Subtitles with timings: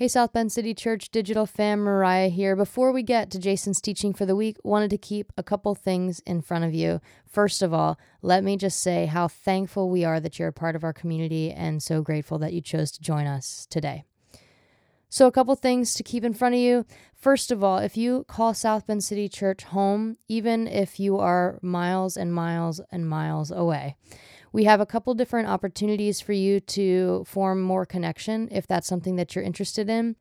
[0.00, 2.56] Hey, South Bend City Church Digital Fam, Mariah here.
[2.56, 6.20] Before we get to Jason's teaching for the week, wanted to keep a couple things
[6.20, 7.02] in front of you.
[7.26, 10.74] First of all, let me just say how thankful we are that you're a part
[10.74, 14.04] of our community and so grateful that you chose to join us today.
[15.10, 16.86] So, a couple things to keep in front of you.
[17.14, 21.58] First of all, if you call South Bend City Church home, even if you are
[21.60, 23.96] miles and miles and miles away,
[24.52, 29.16] we have a couple different opportunities for you to form more connection if that's something
[29.16, 30.16] that you're interested in.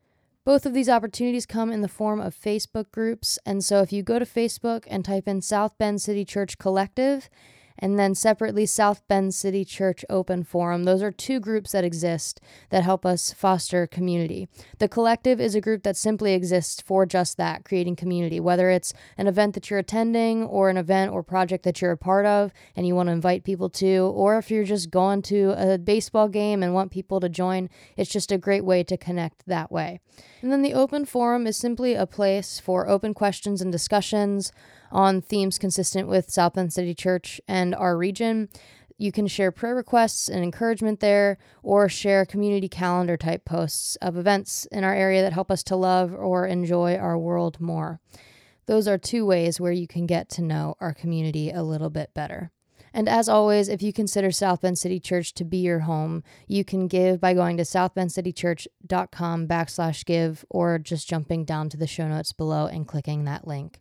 [0.45, 3.38] Both of these opportunities come in the form of Facebook groups.
[3.45, 7.30] And so if you go to Facebook and type in South Bend City Church Collective,
[7.79, 10.83] and then separately South Bend City Church Open Forum.
[10.83, 14.47] Those are two groups that exist that help us foster community.
[14.77, 18.93] The collective is a group that simply exists for just that, creating community, whether it's
[19.17, 22.52] an event that you're attending or an event or project that you're a part of
[22.75, 26.27] and you want to invite people to, or if you're just going to a baseball
[26.27, 29.99] game and want people to join, it's just a great way to connect that way.
[30.41, 34.52] And then the open forum is simply a place for open questions and discussions
[34.92, 38.50] on themes consistent with South Bend City Church and our region.
[38.98, 44.17] You can share prayer requests and encouragement there, or share community calendar type posts of
[44.17, 48.02] events in our area that help us to love or enjoy our world more.
[48.66, 52.14] Those are two ways where you can get to know our community a little bit
[52.14, 52.52] better.
[52.94, 56.64] And as always, if you consider South Bend City Church to be your home, you
[56.64, 62.08] can give by going to southbendcitychurch.com backslash give or just jumping down to the show
[62.08, 63.80] notes below and clicking that link.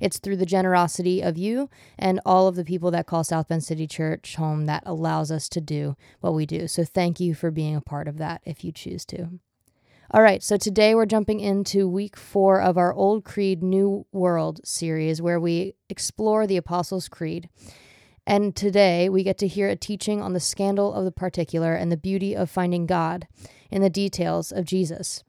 [0.00, 3.64] It's through the generosity of you and all of the people that call South Bend
[3.64, 6.68] City Church home that allows us to do what we do.
[6.68, 9.30] So thank you for being a part of that if you choose to.
[10.10, 14.58] All right, so today we're jumping into week four of our Old Creed, New World
[14.64, 17.50] series where we explore the Apostles' Creed.
[18.28, 21.90] And today we get to hear a teaching on the scandal of the particular and
[21.90, 23.26] the beauty of finding God
[23.70, 25.24] in the details of Jesus.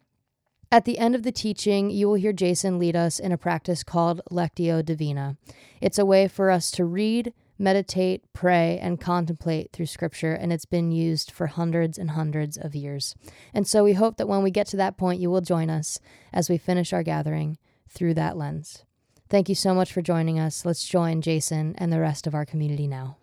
[0.70, 3.86] At the end of the teaching, you will hear Jason lead us in a practice
[3.86, 5.38] called Lectio Divina.
[5.80, 10.66] It's a way for us to read, meditate, pray, and contemplate through Scripture, and it's
[10.66, 13.16] been used for hundreds and hundreds of years.
[13.54, 16.02] And so we hope that when we get to that point, you will join us
[16.34, 18.84] as we finish our gathering through that lens.
[19.30, 20.66] Thank you so much for joining us.
[20.66, 23.18] Let's join Jason and the rest of our community now.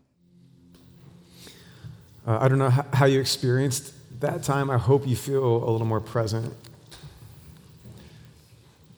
[2.25, 4.71] Uh, I don't know how you experienced that time.
[4.71, 6.55] I hope you feel a little more present.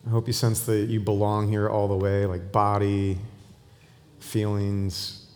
[0.07, 3.19] I hope you sense that you belong here all the way, like body,
[4.21, 5.27] feelings,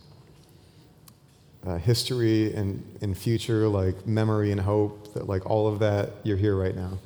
[1.65, 6.37] uh, history, and, and future, like memory and hope, that like all of that, you're
[6.37, 6.99] here right now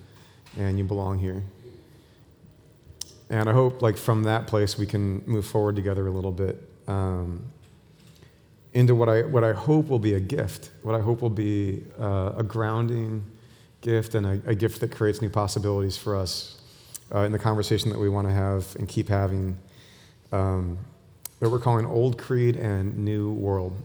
[0.58, 1.44] and you belong here.
[3.30, 6.62] And I hope, like, from that place, we can move forward together a little bit
[6.88, 7.44] um,
[8.74, 11.84] into what I, what I hope will be a gift, what I hope will be
[12.00, 13.26] uh, a grounding
[13.82, 16.60] gift and a, a, gift that creates new possibilities for us
[17.14, 19.58] uh, in the conversation that we want to have and keep having
[20.32, 20.78] um,
[21.40, 23.82] that we're calling Old Creed and New World.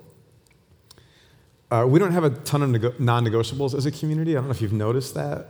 [1.71, 4.33] Uh, we don't have a ton of non negotiables as a community.
[4.33, 5.49] I don't know if you've noticed that.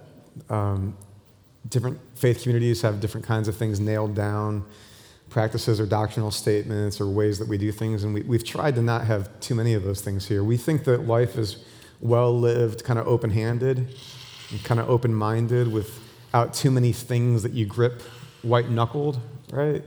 [0.49, 0.97] Um,
[1.69, 4.65] different faith communities have different kinds of things nailed down
[5.31, 8.05] practices or doctrinal statements or ways that we do things.
[8.05, 10.45] And we, have tried to not have too many of those things here.
[10.45, 11.65] We think that life is
[12.01, 13.79] well lived kind of open-handed
[14.51, 18.03] and kind of open-minded without too many things that you grip
[18.43, 19.21] white-knuckled
[19.53, 19.85] right?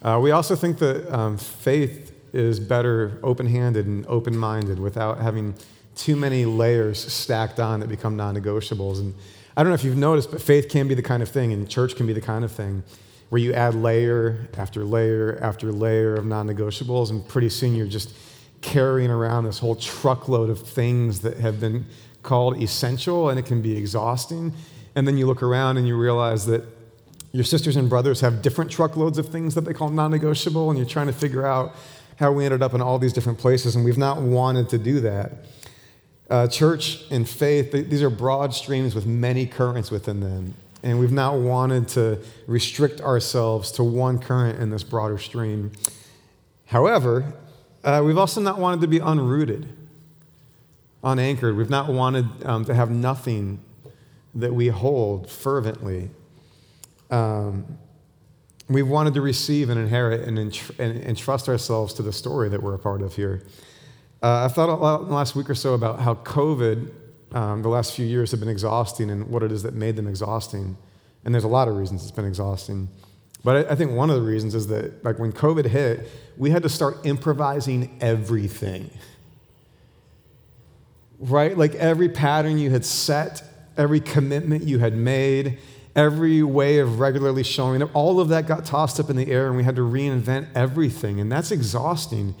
[0.00, 5.54] Uh, we also think that um, faith is better open-handed and open-minded without having
[5.96, 9.00] too many layers stacked on that become non-negotiables.
[9.00, 9.14] And
[9.58, 11.68] I don't know if you've noticed, but faith can be the kind of thing, and
[11.68, 12.84] church can be the kind of thing
[13.28, 17.88] where you add layer after layer after layer of non negotiables, and pretty soon you're
[17.88, 18.14] just
[18.60, 21.86] carrying around this whole truckload of things that have been
[22.22, 24.52] called essential, and it can be exhausting.
[24.94, 26.62] And then you look around and you realize that
[27.32, 30.78] your sisters and brothers have different truckloads of things that they call non negotiable, and
[30.78, 31.74] you're trying to figure out
[32.20, 35.00] how we ended up in all these different places, and we've not wanted to do
[35.00, 35.32] that.
[36.30, 40.54] Uh, church and faith, these are broad streams with many currents within them.
[40.82, 45.72] And we've not wanted to restrict ourselves to one current in this broader stream.
[46.66, 47.32] However,
[47.82, 49.66] uh, we've also not wanted to be unrooted,
[51.02, 51.56] unanchored.
[51.56, 53.60] We've not wanted um, to have nothing
[54.34, 56.10] that we hold fervently.
[57.10, 57.78] Um,
[58.68, 62.62] we've wanted to receive and inherit and, entr- and entrust ourselves to the story that
[62.62, 63.42] we're a part of here.
[64.22, 66.90] Uh, I've thought a lot in the last week or so about how COVID,
[67.32, 70.08] um, the last few years, have been exhausting and what it is that made them
[70.08, 70.76] exhausting.
[71.24, 72.88] And there's a lot of reasons it's been exhausting.
[73.44, 76.50] But I, I think one of the reasons is that, like, when COVID hit, we
[76.50, 78.90] had to start improvising everything.
[81.20, 81.56] Right?
[81.56, 83.42] Like, every pattern you had set
[83.78, 85.58] every commitment you had made,
[85.94, 89.46] every way of regularly showing up, all of that got tossed up in the air
[89.46, 91.20] and we had to reinvent everything.
[91.20, 92.34] And that's exhausting.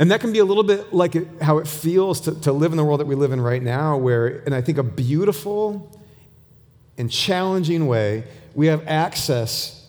[0.00, 2.78] And that can be a little bit like how it feels to, to live in
[2.78, 5.94] the world that we live in right now, where, in I think a beautiful
[6.96, 8.24] and challenging way,
[8.54, 9.86] we have access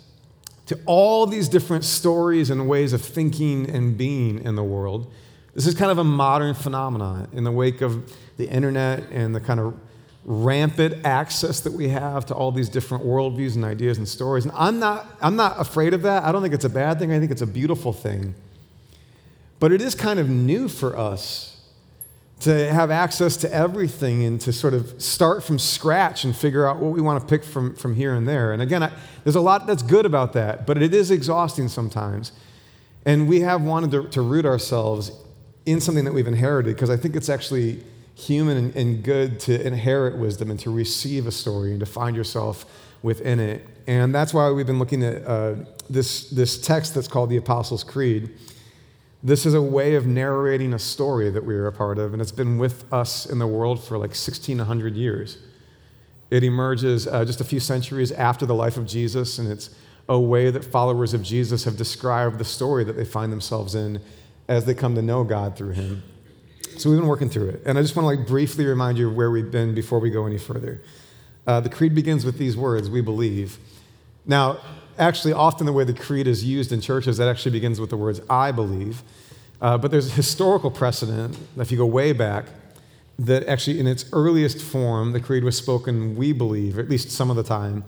[0.65, 5.09] to all these different stories and ways of thinking and being in the world.
[5.53, 9.39] This is kind of a modern phenomenon in the wake of the internet and the
[9.39, 9.79] kind of
[10.25, 14.43] rampant access that we have to all these different worldviews and ideas and stories.
[14.43, 16.25] And I'm not, I'm not afraid of that.
[16.25, 17.13] I don't think it's a bad thing.
[17.13, 18.35] I think it's a beautiful thing.
[19.61, 21.61] But it is kind of new for us
[22.39, 26.77] to have access to everything and to sort of start from scratch and figure out
[26.77, 28.53] what we want to pick from, from here and there.
[28.53, 28.91] And again, I,
[29.23, 32.31] there's a lot that's good about that, but it is exhausting sometimes.
[33.05, 35.11] And we have wanted to, to root ourselves
[35.67, 37.83] in something that we've inherited because I think it's actually
[38.15, 42.15] human and, and, good to inherit wisdom and to receive a story and to find
[42.15, 42.65] yourself
[43.03, 43.67] within it.
[43.85, 45.55] And that's why we've been looking at uh,
[45.87, 48.31] this, this text that's called the Apostles' Creed.
[49.23, 52.21] This is a way of narrating a story that we are a part of, and
[52.21, 55.37] it's been with us in the world for like 1600 years.
[56.31, 59.69] It emerges uh, just a few centuries after the life of Jesus, and it's
[60.09, 64.01] a way that followers of Jesus have described the story that they find themselves in
[64.47, 66.01] as they come to know God through Him.
[66.77, 67.61] So we've been working through it.
[67.65, 70.09] And I just want to like briefly remind you of where we've been before we
[70.09, 70.81] go any further.
[71.45, 73.59] Uh, the creed begins with these words, we believe.
[74.25, 74.59] Now,
[74.97, 77.97] actually, often the way the creed is used in churches, that actually begins with the
[77.97, 79.03] words, I believe.
[79.59, 82.45] Uh, but there's a historical precedent, if you go way back,
[83.19, 87.11] that actually in its earliest form, the creed was spoken, we believe, or at least
[87.11, 87.83] some of the time.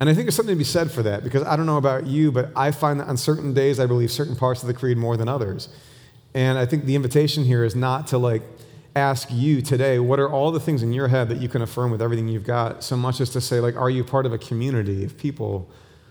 [0.00, 2.06] And I think there's something to be said for that, because I don't know about
[2.06, 4.98] you, but I find that on certain days I believe certain parts of the creed
[4.98, 5.68] more than others.
[6.34, 8.42] And I think the invitation here is not to like
[8.96, 11.90] ask you today, what are all the things in your head that you can affirm
[11.90, 14.38] with everything you've got, so much as to say, like, are you part of a
[14.38, 15.68] community of people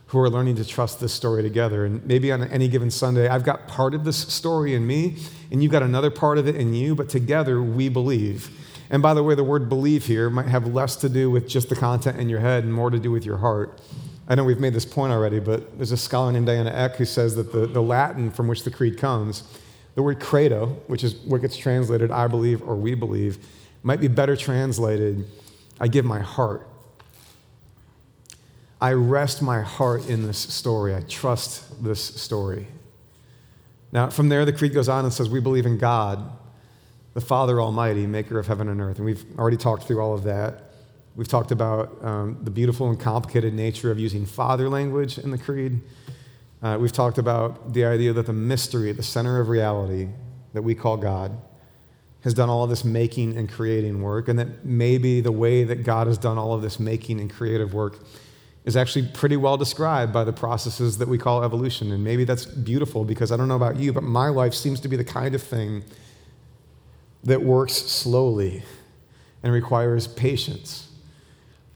[0.07, 1.83] who are learning to trust this story together?
[1.83, 5.17] And maybe on any given Sunday, I've got part of this story in me,
[5.51, 8.55] and you've got another part of it in you, but together we believe.
[8.91, 11.69] And by the way, the word believe here might have less to do with just
[11.69, 13.81] the content in your head and more to do with your heart.
[14.27, 17.05] I know we've made this point already, but there's a scholar named Diana Eck who
[17.05, 19.43] says that the, the Latin from which the creed comes
[19.95, 23.37] the word credo, which is what gets translated I believe or we believe,
[23.81, 25.25] might be better translated
[25.79, 26.67] I give my heart.
[28.79, 30.95] I rest my heart in this story.
[30.95, 32.67] I trust this story.
[33.91, 36.23] Now, from there, the creed goes on and says, We believe in God,
[37.13, 38.97] the Father Almighty, maker of heaven and earth.
[38.97, 40.71] And we've already talked through all of that.
[41.15, 45.37] We've talked about um, the beautiful and complicated nature of using father language in the
[45.37, 45.81] creed.
[46.61, 50.07] Uh, we've talked about the idea that the mystery at the center of reality
[50.53, 51.37] that we call God
[52.21, 55.83] has done all of this making and creating work, and that maybe the way that
[55.83, 57.99] God has done all of this making and creative work
[58.63, 61.91] is actually pretty well described by the processes that we call evolution.
[61.91, 64.87] And maybe that's beautiful because I don't know about you, but my life seems to
[64.87, 65.83] be the kind of thing
[67.23, 68.63] that works slowly
[69.43, 70.89] and requires patience.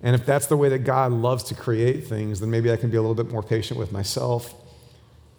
[0.01, 2.89] And if that's the way that God loves to create things, then maybe I can
[2.89, 4.55] be a little bit more patient with myself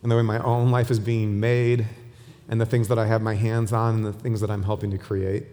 [0.02, 1.86] and the way my own life is being made,
[2.48, 4.90] and the things that I have my hands on, and the things that I'm helping
[4.90, 5.44] to create.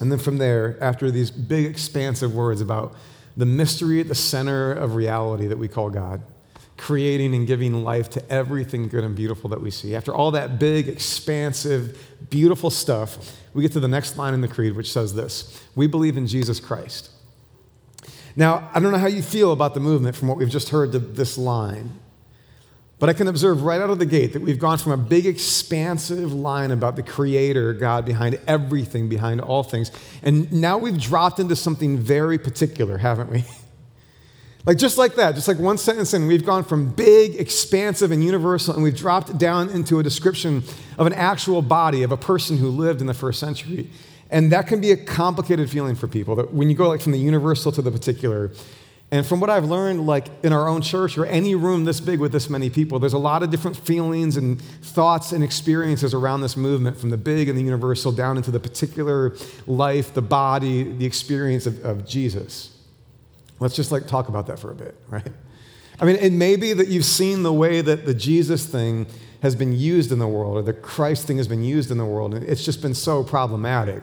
[0.00, 2.94] And then from there, after these big, expansive words about
[3.36, 6.22] the mystery at the center of reality that we call God,
[6.76, 9.94] creating and giving life to everything good and beautiful that we see.
[9.94, 11.98] After all that big, expansive,
[12.30, 15.86] beautiful stuff, we get to the next line in the creed, which says this We
[15.86, 17.10] believe in Jesus Christ.
[18.36, 20.92] Now, I don't know how you feel about the movement from what we've just heard
[20.92, 21.98] to this line.
[23.00, 25.24] But I can observe right out of the gate that we've gone from a big,
[25.24, 29.90] expansive line about the Creator, God, behind everything, behind all things.
[30.22, 33.46] And now we've dropped into something very particular, haven't we?
[34.66, 38.22] like just like that, just like one sentence in, we've gone from big, expansive, and
[38.22, 40.62] universal, and we've dropped down into a description
[40.98, 43.88] of an actual body, of a person who lived in the first century.
[44.28, 47.12] And that can be a complicated feeling for people that when you go like from
[47.12, 48.52] the universal to the particular,
[49.12, 52.20] and from what I've learned, like in our own church or any room this big
[52.20, 56.42] with this many people, there's a lot of different feelings and thoughts and experiences around
[56.42, 59.34] this movement, from the big and the universal down into the particular
[59.66, 62.76] life, the body, the experience of, of Jesus.
[63.58, 65.32] Let's just like talk about that for a bit, right?
[65.98, 69.06] I mean, it may be that you've seen the way that the Jesus thing
[69.42, 72.04] has been used in the world, or the Christ thing has been used in the
[72.04, 74.02] world, and it's just been so problematic.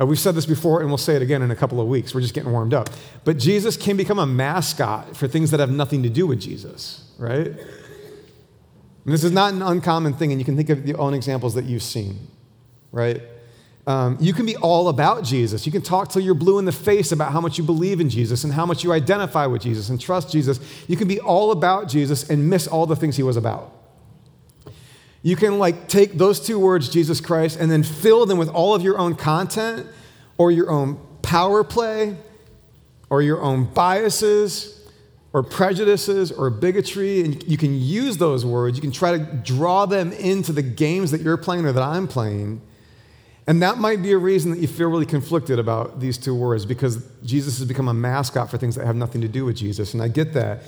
[0.00, 2.14] Uh, we've said this before, and we'll say it again in a couple of weeks.
[2.14, 2.88] We're just getting warmed up.
[3.24, 7.12] But Jesus can become a mascot for things that have nothing to do with Jesus,
[7.18, 7.46] right?
[7.46, 11.54] And this is not an uncommon thing, and you can think of your own examples
[11.54, 12.28] that you've seen,
[12.90, 13.20] right?
[13.86, 15.66] Um, you can be all about Jesus.
[15.66, 18.08] You can talk till you're blue in the face about how much you believe in
[18.08, 20.60] Jesus and how much you identify with Jesus and trust Jesus.
[20.86, 23.81] You can be all about Jesus and miss all the things he was about.
[25.22, 28.74] You can like take those two words, Jesus Christ, and then fill them with all
[28.74, 29.86] of your own content
[30.36, 32.16] or your own power play
[33.08, 34.80] or your own biases
[35.32, 37.20] or prejudices or bigotry.
[37.20, 38.76] And you can use those words.
[38.76, 42.08] You can try to draw them into the games that you're playing or that I'm
[42.08, 42.60] playing
[43.46, 46.64] and that might be a reason that you feel really conflicted about these two words
[46.64, 49.94] because Jesus has become a mascot for things that have nothing to do with Jesus.
[49.94, 50.62] And I get that.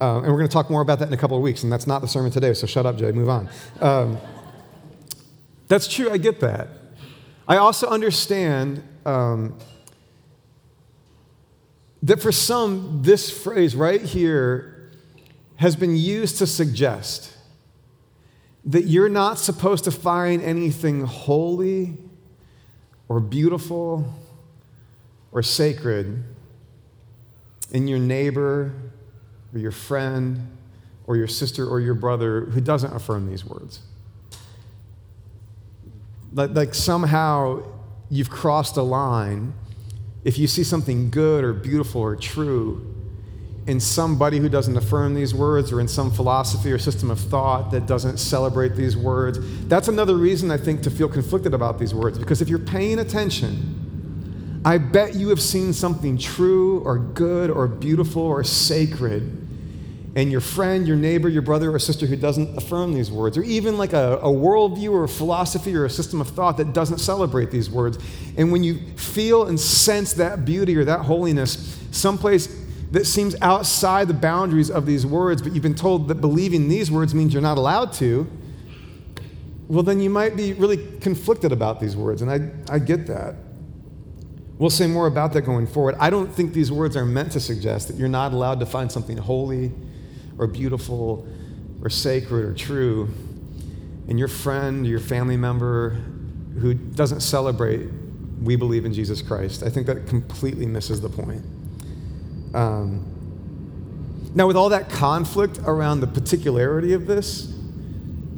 [0.00, 1.62] Uh, and we're going to talk more about that in a couple of weeks.
[1.62, 3.10] And that's not the sermon today, so shut up, Jay.
[3.10, 3.48] Move on.
[3.80, 4.18] Um,
[5.66, 6.10] that's true.
[6.10, 6.68] I get that.
[7.46, 9.58] I also understand um,
[12.02, 14.92] that for some, this phrase right here
[15.56, 17.34] has been used to suggest
[18.64, 21.96] that you're not supposed to find anything holy
[23.08, 24.14] or beautiful
[25.32, 26.22] or sacred
[27.72, 28.72] in your neighbor
[29.52, 30.46] or your friend
[31.06, 33.80] or your sister or your brother who doesn't affirm these words.
[36.32, 37.62] Like, like somehow
[38.10, 39.54] you've crossed a line
[40.24, 42.94] if you see something good or beautiful or true
[43.66, 47.70] in somebody who doesn't affirm these words or in some philosophy or system of thought
[47.70, 49.38] that doesn't celebrate these words.
[49.68, 52.98] That's another reason I think to feel conflicted about these words because if you're paying
[52.98, 53.77] attention,
[54.64, 59.48] I bet you have seen something true or good or beautiful or sacred
[60.16, 63.44] and your friend, your neighbor, your brother or sister who doesn't affirm these words, or
[63.44, 66.98] even like a, a worldview or a philosophy or a system of thought that doesn't
[66.98, 67.98] celebrate these words.
[68.36, 72.48] And when you feel and sense that beauty or that holiness someplace
[72.90, 76.90] that seems outside the boundaries of these words, but you've been told that believing these
[76.90, 78.26] words means you're not allowed to,
[79.68, 82.22] well, then you might be really conflicted about these words.
[82.22, 83.36] And I, I get that.
[84.58, 85.94] We'll say more about that going forward.
[86.00, 88.90] I don't think these words are meant to suggest that you're not allowed to find
[88.90, 89.72] something holy
[90.36, 91.26] or beautiful
[91.82, 93.08] or sacred or true
[94.08, 95.90] in your friend, your family member
[96.58, 97.88] who doesn't celebrate
[98.42, 99.62] we believe in Jesus Christ.
[99.62, 101.44] I think that completely misses the point.
[102.54, 103.04] Um,
[104.34, 107.52] now, with all that conflict around the particularity of this,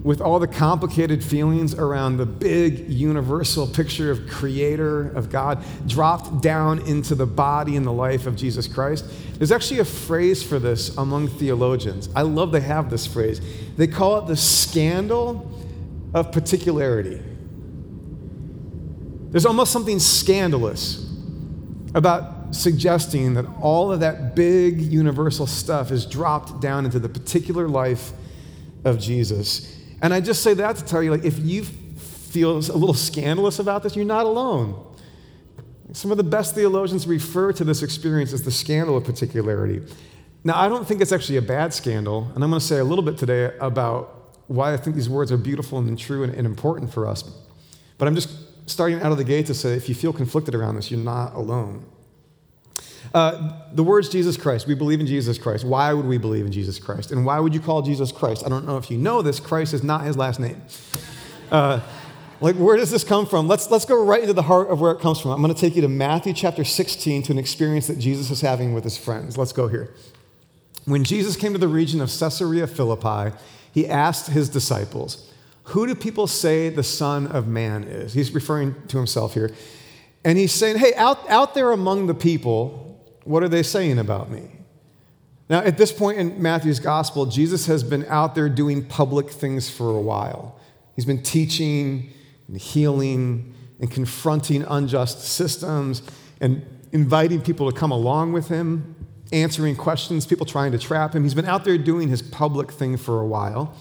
[0.02, 6.40] with all the complicated feelings around the big universal picture of creator of God dropped
[6.40, 9.04] down into the body and the life of Jesus Christ,
[9.34, 12.08] there's actually a phrase for this among theologians.
[12.16, 13.40] I love they have this phrase.
[13.76, 15.50] They call it the scandal
[16.14, 17.20] of particularity.
[19.30, 21.06] There's almost something scandalous
[21.94, 27.68] about suggesting that all of that big universal stuff is dropped down into the particular
[27.68, 28.12] life
[28.84, 29.79] of Jesus.
[30.02, 33.58] And I just say that to tell you like if you feel a little scandalous
[33.58, 34.86] about this, you're not alone.
[35.92, 39.82] Some of the best theologians refer to this experience as the scandal of particularity.
[40.44, 42.84] Now, I don't think it's actually a bad scandal, and I'm going to say a
[42.84, 46.46] little bit today about why I think these words are beautiful and true and, and
[46.46, 47.24] important for us.
[47.98, 48.30] But I'm just
[48.70, 51.34] starting out of the gate to say if you feel conflicted around this, you're not
[51.34, 51.84] alone.
[53.12, 55.64] Uh, the words Jesus Christ, we believe in Jesus Christ.
[55.64, 57.10] Why would we believe in Jesus Christ?
[57.10, 58.44] And why would you call Jesus Christ?
[58.46, 60.62] I don't know if you know this, Christ is not his last name.
[61.50, 61.80] Uh,
[62.40, 63.48] like, where does this come from?
[63.48, 65.32] Let's, let's go right into the heart of where it comes from.
[65.32, 68.40] I'm going to take you to Matthew chapter 16 to an experience that Jesus is
[68.40, 69.36] having with his friends.
[69.36, 69.92] Let's go here.
[70.86, 73.36] When Jesus came to the region of Caesarea Philippi,
[73.72, 75.30] he asked his disciples,
[75.64, 78.14] Who do people say the Son of Man is?
[78.14, 79.50] He's referring to himself here.
[80.24, 82.89] And he's saying, Hey, out, out there among the people,
[83.24, 84.50] what are they saying about me?
[85.48, 89.68] Now, at this point in Matthew's gospel, Jesus has been out there doing public things
[89.68, 90.58] for a while.
[90.94, 92.12] He's been teaching
[92.46, 96.02] and healing and confronting unjust systems
[96.40, 98.94] and inviting people to come along with him,
[99.32, 101.24] answering questions, people trying to trap him.
[101.24, 103.74] He's been out there doing his public thing for a while.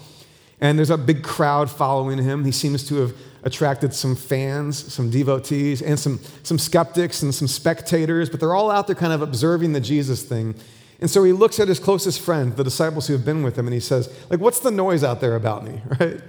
[0.60, 2.44] And there's a big crowd following him.
[2.44, 7.48] He seems to have attracted some fans, some devotees, and some, some skeptics and some
[7.48, 10.54] spectators, but they're all out there kind of observing the Jesus thing.
[11.00, 13.66] And so he looks at his closest friend, the disciples who have been with him,
[13.66, 16.20] and he says, like, what's the noise out there about me, right?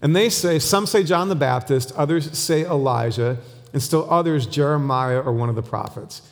[0.00, 3.38] And they say, some say John the Baptist, others say Elijah,
[3.72, 6.22] and still others Jeremiah or one of the prophets.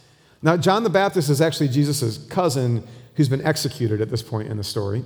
[0.42, 4.56] Now, John the Baptist is actually Jesus' cousin who's been executed at this point in
[4.56, 5.04] the story.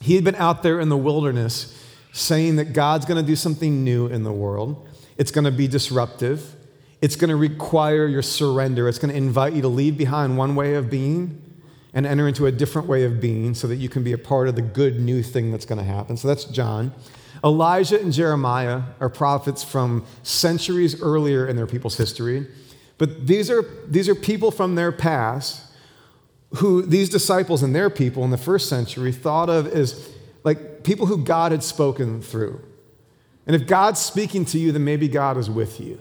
[0.00, 1.74] He had been out there in the wilderness
[2.12, 4.86] saying that God's going to do something new in the world.
[5.16, 6.54] It's going to be disruptive.
[7.00, 8.88] It's going to require your surrender.
[8.88, 11.42] It's going to invite you to leave behind one way of being
[11.94, 14.48] and enter into a different way of being so that you can be a part
[14.48, 16.16] of the good new thing that's going to happen.
[16.16, 16.92] So that's John.
[17.42, 22.46] Elijah and Jeremiah are prophets from centuries earlier in their people's history.
[22.98, 25.62] But these are, these are people from their past
[26.56, 30.08] who these disciples and their people in the first century thought of as
[30.44, 32.64] like people who God had spoken through.
[33.46, 36.00] And if God's speaking to you, then maybe God is with you.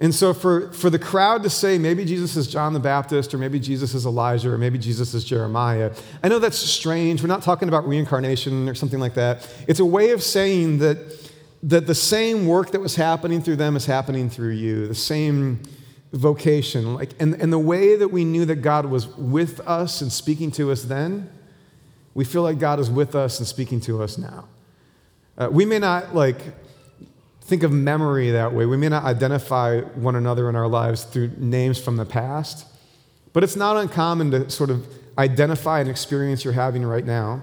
[0.00, 3.38] And so for, for the crowd to say maybe Jesus is John the Baptist, or
[3.38, 5.92] maybe Jesus is Elijah, or maybe Jesus is Jeremiah,
[6.24, 7.22] I know that's strange.
[7.22, 9.48] We're not talking about reincarnation or something like that.
[9.68, 11.30] It's a way of saying that,
[11.62, 15.62] that the same work that was happening through them is happening through you, the same
[16.12, 16.94] vocation.
[16.94, 20.50] Like, and, and the way that we knew that God was with us and speaking
[20.52, 21.30] to us then,
[22.14, 24.48] we feel like God is with us and speaking to us now.
[25.38, 26.36] Uh, we may not like
[27.40, 28.66] think of memory that way.
[28.66, 32.66] We may not identify one another in our lives through names from the past,
[33.32, 34.86] but it's not uncommon to sort of
[35.18, 37.42] identify an experience you're having right now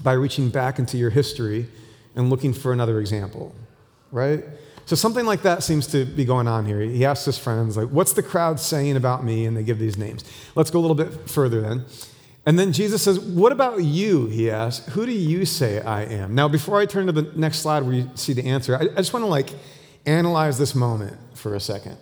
[0.00, 1.66] by reaching back into your history
[2.14, 3.54] and looking for another example,
[4.12, 4.44] right?
[4.86, 6.80] So something like that seems to be going on here.
[6.80, 9.44] He asks his friends, like, what's the crowd saying about me?
[9.44, 10.24] And they give these names.
[10.54, 11.84] Let's go a little bit further then.
[12.46, 14.26] And then Jesus says, What about you?
[14.26, 16.36] He asks, Who do you say I am?
[16.36, 18.96] Now, before I turn to the next slide where you see the answer, I, I
[18.98, 19.50] just want to like
[20.06, 21.98] analyze this moment for a second.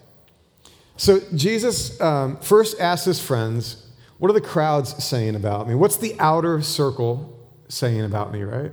[0.98, 3.86] So Jesus um, first asks his friends,
[4.18, 5.74] What are the crowds saying about me?
[5.74, 7.30] What's the outer circle
[7.68, 8.72] saying about me, right?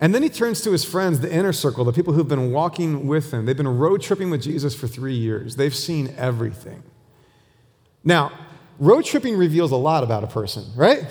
[0.00, 3.08] And then he turns to his friends, the inner circle, the people who've been walking
[3.08, 3.46] with him.
[3.46, 5.56] They've been road tripping with Jesus for three years.
[5.56, 6.84] They've seen everything.
[8.04, 8.32] Now,
[8.78, 11.04] road tripping reveals a lot about a person, right?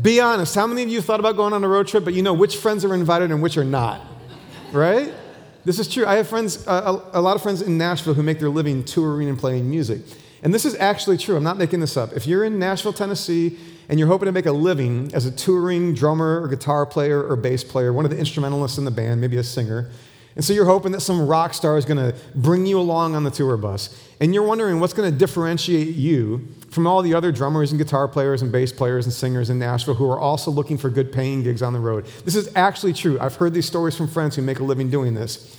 [0.00, 2.22] Be honest, how many of you thought about going on a road trip, but you
[2.22, 4.00] know which friends are invited and which are not,
[4.72, 5.12] right?
[5.64, 6.06] This is true.
[6.06, 8.84] I have friends, uh, a, a lot of friends in Nashville who make their living
[8.84, 10.00] touring and playing music.
[10.42, 11.36] And this is actually true.
[11.36, 12.12] I'm not making this up.
[12.14, 15.94] If you're in Nashville, Tennessee, and you're hoping to make a living as a touring
[15.94, 19.36] drummer or guitar player or bass player, one of the instrumentalists in the band, maybe
[19.36, 19.90] a singer,
[20.34, 23.24] and so you're hoping that some rock star is going to bring you along on
[23.24, 23.94] the tour bus.
[24.20, 28.08] And you're wondering what's going to differentiate you from all the other drummers and guitar
[28.08, 31.42] players and bass players and singers in Nashville who are also looking for good paying
[31.42, 32.06] gigs on the road.
[32.24, 33.18] This is actually true.
[33.20, 35.58] I've heard these stories from friends who make a living doing this.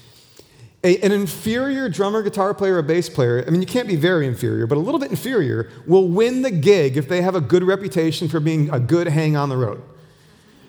[0.83, 4.27] A, an inferior drummer, guitar player, or bass player, I mean, you can't be very
[4.27, 7.63] inferior, but a little bit inferior, will win the gig if they have a good
[7.63, 9.81] reputation for being a good hang on the road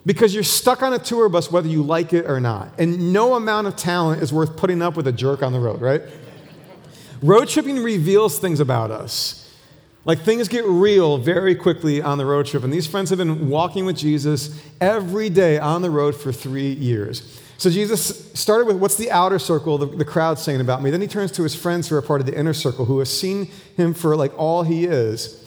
[0.06, 2.68] because you're stuck on a tour bus whether you like it or not.
[2.78, 5.80] And no amount of talent is worth putting up with a jerk on the road,
[5.80, 6.02] right?
[7.22, 9.40] road tripping reveals things about us.
[10.04, 12.62] Like things get real very quickly on the road trip.
[12.62, 16.72] And these friends have been walking with Jesus every day on the road for three
[16.72, 17.40] years.
[17.56, 20.90] So Jesus started with what's the outer circle, the, the crowd saying about me.
[20.90, 23.08] Then he turns to his friends who are part of the inner circle, who have
[23.08, 25.40] seen him for like all he is.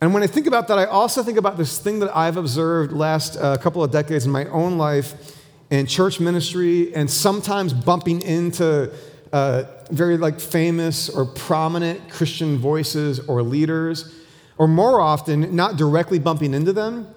[0.00, 2.92] And when I think about that, I also think about this thing that I've observed
[2.92, 5.36] last uh, couple of decades in my own life
[5.70, 8.92] in church ministry and sometimes bumping into
[9.32, 14.14] uh, very like famous or prominent Christian voices or leaders,
[14.58, 17.12] or more often, not directly bumping into them,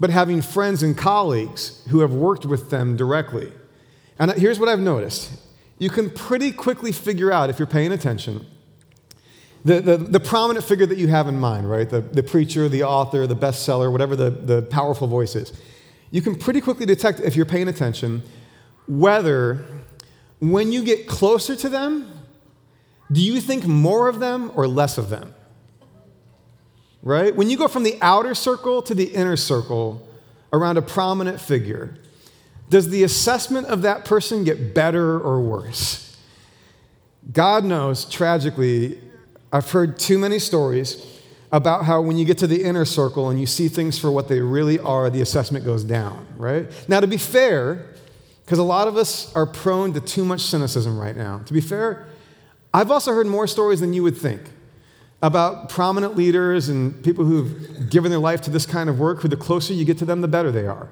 [0.00, 3.52] but having friends and colleagues who have worked with them directly.
[4.18, 5.32] And here's what I've noticed
[5.78, 8.44] you can pretty quickly figure out, if you're paying attention,
[9.64, 11.88] the, the, the, prominent figure that you have in mind, right?
[11.88, 15.52] The, the preacher, the author, the bestseller, whatever the, the powerful voice is.
[16.10, 18.22] You can pretty quickly detect, if you're paying attention,
[18.86, 19.64] whether
[20.40, 22.10] when you get closer to them,
[23.10, 25.34] do you think more of them or less of them?
[27.02, 27.34] Right?
[27.34, 30.06] When you go from the outer circle to the inner circle
[30.52, 31.94] around a prominent figure,
[32.70, 36.16] does the assessment of that person get better or worse?
[37.32, 39.00] God knows, tragically,
[39.52, 43.40] I've heard too many stories about how when you get to the inner circle and
[43.40, 46.70] you see things for what they really are, the assessment goes down, right?
[46.88, 47.86] Now, to be fair,
[48.44, 51.60] because a lot of us are prone to too much cynicism right now, to be
[51.60, 52.06] fair,
[52.74, 54.42] I've also heard more stories than you would think
[55.20, 59.28] about prominent leaders and people who've given their life to this kind of work, who
[59.28, 60.88] the closer you get to them, the better they are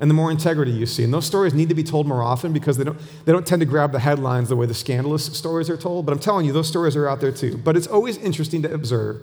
[0.00, 1.04] and the more integrity you see.
[1.04, 3.60] And those stories need to be told more often because they don't, they don't tend
[3.60, 6.06] to grab the headlines the way the scandalous stories are told.
[6.06, 7.58] But I'm telling you, those stories are out there too.
[7.58, 9.20] But it's always interesting to observe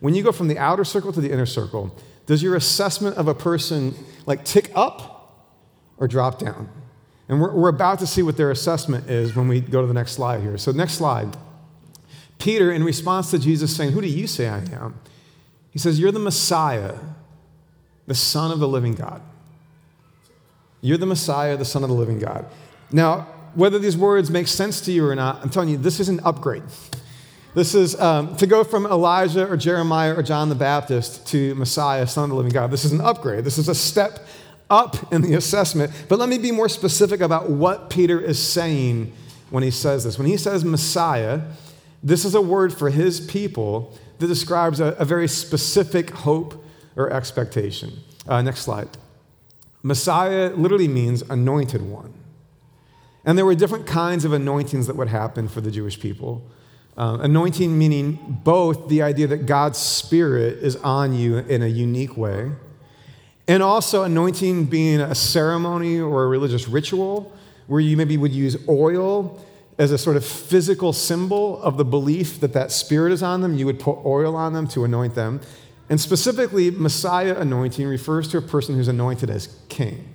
[0.00, 3.28] when you go from the outer circle to the inner circle, does your assessment of
[3.28, 3.94] a person
[4.26, 5.46] like tick up
[5.96, 6.68] or drop down?
[7.28, 9.94] And we're, we're about to see what their assessment is when we go to the
[9.94, 10.58] next slide here.
[10.58, 11.36] So, next slide.
[12.38, 14.98] Peter, in response to Jesus saying, Who do you say I am?
[15.70, 16.94] He says, You're the Messiah,
[18.06, 19.22] the Son of the living God.
[20.80, 22.46] You're the Messiah, the Son of the living God.
[22.92, 26.08] Now, whether these words make sense to you or not, I'm telling you, this is
[26.08, 26.62] an upgrade.
[27.54, 32.06] This is um, to go from Elijah or Jeremiah or John the Baptist to Messiah,
[32.06, 32.70] Son of the living God.
[32.70, 33.44] This is an upgrade.
[33.44, 34.26] This is a step
[34.68, 35.90] up in the assessment.
[36.08, 39.12] But let me be more specific about what Peter is saying
[39.48, 40.18] when he says this.
[40.18, 41.40] When he says Messiah,
[42.02, 46.64] this is a word for his people that describes a, a very specific hope
[46.96, 47.92] or expectation.
[48.26, 48.88] Uh, next slide.
[49.82, 52.12] Messiah literally means anointed one.
[53.24, 56.48] And there were different kinds of anointings that would happen for the Jewish people.
[56.96, 62.16] Uh, anointing meaning both the idea that God's Spirit is on you in a unique
[62.16, 62.50] way,
[63.46, 67.32] and also anointing being a ceremony or a religious ritual
[67.66, 69.44] where you maybe would use oil
[69.78, 73.58] as a sort of physical symbol of the belief that that Spirit is on them.
[73.58, 75.40] You would put oil on them to anoint them.
[75.88, 80.14] And specifically, Messiah anointing refers to a person who's anointed as king.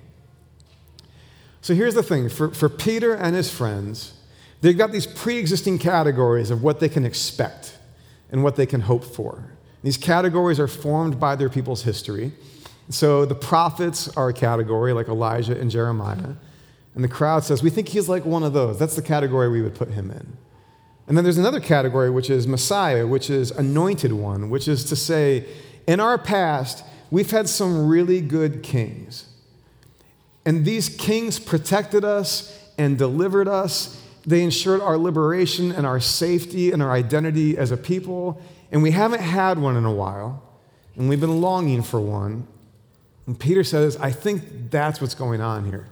[1.62, 4.14] So here's the thing for, for Peter and his friends,
[4.60, 7.78] they've got these pre existing categories of what they can expect
[8.30, 9.44] and what they can hope for.
[9.82, 12.32] These categories are formed by their people's history.
[12.88, 16.34] So the prophets are a category like Elijah and Jeremiah.
[16.94, 18.78] And the crowd says, We think he's like one of those.
[18.78, 20.36] That's the category we would put him in.
[21.06, 24.96] And then there's another category, which is Messiah, which is anointed one, which is to
[24.96, 25.46] say,
[25.86, 29.26] in our past, we've had some really good kings.
[30.44, 34.00] And these kings protected us and delivered us.
[34.26, 38.40] They ensured our liberation and our safety and our identity as a people.
[38.70, 40.42] And we haven't had one in a while.
[40.96, 42.46] And we've been longing for one.
[43.26, 45.88] And Peter says, I think that's what's going on here.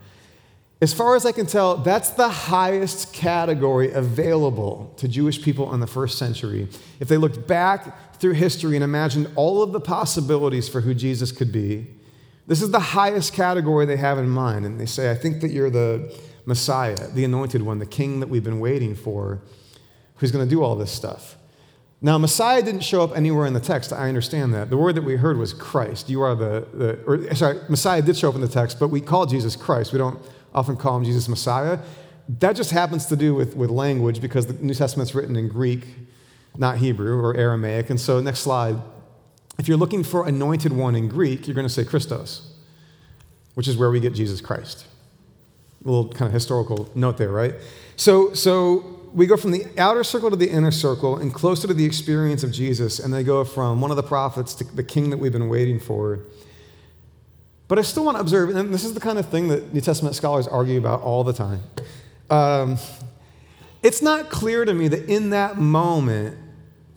[0.82, 5.80] As far as I can tell, that's the highest category available to Jewish people in
[5.80, 6.68] the first century.
[7.00, 11.32] If they looked back through history and imagined all of the possibilities for who Jesus
[11.32, 11.86] could be,
[12.46, 14.64] this is the highest category they have in mind.
[14.64, 18.28] And they say, I think that you're the Messiah, the anointed one, the king that
[18.28, 19.42] we've been waiting for,
[20.16, 21.36] who's going to do all this stuff.
[22.02, 23.92] Now, Messiah didn't show up anywhere in the text.
[23.92, 24.70] I understand that.
[24.70, 26.08] The word that we heard was Christ.
[26.08, 29.02] You are the, the or, sorry, Messiah did show up in the text, but we
[29.02, 29.92] call Jesus Christ.
[29.92, 30.18] We don't
[30.54, 31.78] often call him Jesus Messiah.
[32.38, 35.86] That just happens to do with, with language because the New Testament's written in Greek,
[36.56, 37.90] not Hebrew or Aramaic.
[37.90, 38.76] And so, next slide.
[39.58, 42.54] If you're looking for anointed one in Greek, you're going to say Christos,
[43.54, 44.86] which is where we get Jesus Christ.
[45.84, 47.54] A little kind of historical note there, right?
[47.96, 51.74] So, so we go from the outer circle to the inner circle and closer to
[51.74, 55.10] the experience of Jesus, and they go from one of the prophets to the king
[55.10, 56.20] that we've been waiting for.
[57.70, 59.80] But I still want to observe, and this is the kind of thing that New
[59.80, 61.60] Testament scholars argue about all the time.
[62.28, 62.78] Um,
[63.80, 66.36] it's not clear to me that in that moment,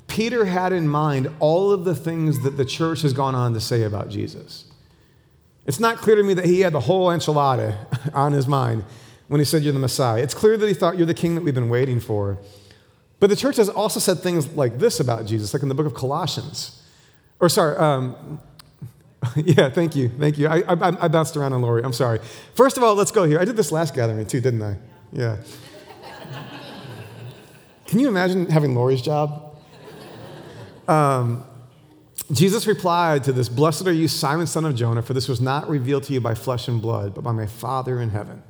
[0.08, 3.62] Peter had in mind all of the things that the church has gone on to
[3.62, 4.66] say about Jesus.
[5.68, 7.78] It's not clear to me that he had the whole enchilada
[8.16, 8.84] on his mind
[9.28, 10.24] when he said, You're the Messiah.
[10.24, 12.40] It's clear that he thought, You're the king that we've been waiting for.
[13.20, 15.86] But the church has also said things like this about Jesus, like in the book
[15.86, 16.82] of Colossians.
[17.40, 18.40] Or, sorry, um,
[19.36, 20.10] yeah, thank you.
[20.10, 20.48] Thank you.
[20.48, 21.84] I, I, I, bounced around on Lori.
[21.84, 22.20] I'm sorry.
[22.56, 23.40] First of all, let's go here.
[23.40, 24.78] I did this last gathering too, didn't I?
[25.12, 25.38] Yeah.
[27.86, 29.56] Can you imagine having Lori's job?
[30.88, 31.46] Um,
[32.32, 35.70] Jesus replied to this Blessed are you, Simon, son of Jonah, for this was not
[35.70, 38.44] revealed to you by flesh and blood, but by my Father in heaven.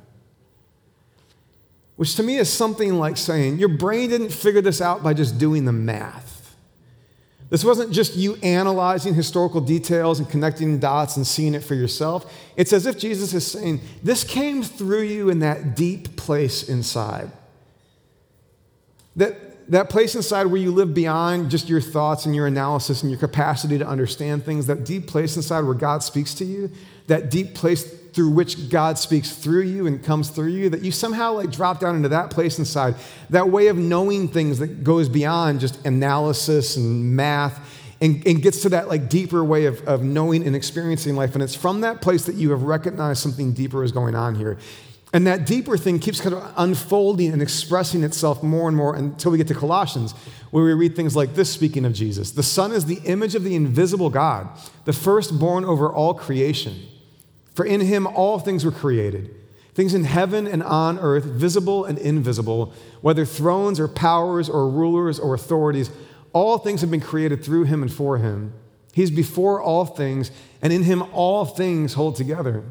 [1.96, 5.38] Which to me is something like saying, Your brain didn't figure this out by just
[5.38, 6.33] doing the math.
[7.54, 12.34] This wasn't just you analyzing historical details and connecting dots and seeing it for yourself.
[12.56, 17.30] It's as if Jesus is saying, This came through you in that deep place inside.
[19.14, 23.12] That, that place inside where you live beyond just your thoughts and your analysis and
[23.12, 26.72] your capacity to understand things, that deep place inside where God speaks to you,
[27.06, 27.84] that deep place
[28.14, 31.80] through which God speaks through you and comes through you, that you somehow like drop
[31.80, 32.94] down into that place inside,
[33.30, 37.58] that way of knowing things that goes beyond just analysis and math
[38.00, 41.34] and, and gets to that like deeper way of, of knowing and experiencing life.
[41.34, 44.58] And it's from that place that you have recognized something deeper is going on here.
[45.12, 49.30] And that deeper thing keeps kind of unfolding and expressing itself more and more until
[49.30, 50.12] we get to Colossians,
[50.50, 53.42] where we read things like this speaking of Jesus The Son is the image of
[53.42, 54.48] the invisible God,
[54.84, 56.76] the firstborn over all creation.
[57.54, 59.34] For in him all things were created,
[59.74, 65.18] things in heaven and on earth, visible and invisible, whether thrones or powers or rulers
[65.18, 65.90] or authorities,
[66.32, 68.52] all things have been created through him and for him.
[68.92, 72.64] He's before all things, and in him all things hold together.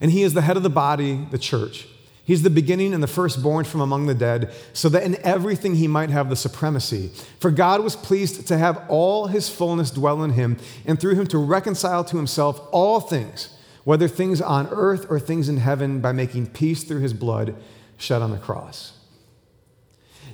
[0.00, 1.88] And he is the head of the body, the church.
[2.24, 5.86] He's the beginning and the firstborn from among the dead, so that in everything he
[5.86, 7.10] might have the supremacy.
[7.38, 11.26] For God was pleased to have all his fullness dwell in him, and through him
[11.28, 13.53] to reconcile to himself all things
[13.84, 17.54] whether things on earth or things in heaven, by making peace through his blood
[17.96, 18.98] shed on the cross.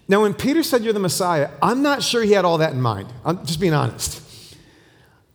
[0.08, 2.80] Now, when Peter said you're the Messiah, I'm not sure he had all that in
[2.80, 3.08] mind.
[3.24, 4.20] I'm just being honest.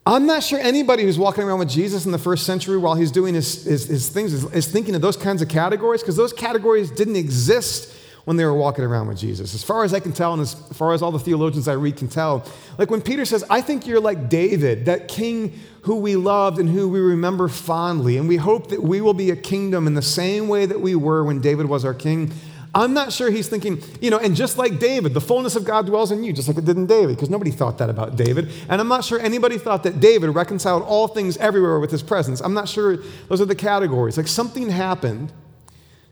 [0.06, 3.12] I'm not sure anybody who's walking around with Jesus in the first century while he's
[3.12, 6.32] doing his, his, his things is, is thinking of those kinds of categories because those
[6.32, 7.95] categories didn't exist
[8.26, 9.54] when they were walking around with Jesus.
[9.54, 11.96] As far as I can tell, and as far as all the theologians I read
[11.96, 12.46] can tell,
[12.78, 16.68] like when Peter says, I think you're like David, that king who we loved and
[16.68, 20.02] who we remember fondly, and we hope that we will be a kingdom in the
[20.02, 22.32] same way that we were when David was our king.
[22.74, 25.86] I'm not sure he's thinking, you know, and just like David, the fullness of God
[25.86, 28.52] dwells in you, just like it did in David, because nobody thought that about David.
[28.68, 32.42] And I'm not sure anybody thought that David reconciled all things everywhere with his presence.
[32.42, 32.98] I'm not sure
[33.30, 34.18] those are the categories.
[34.18, 35.32] Like something happened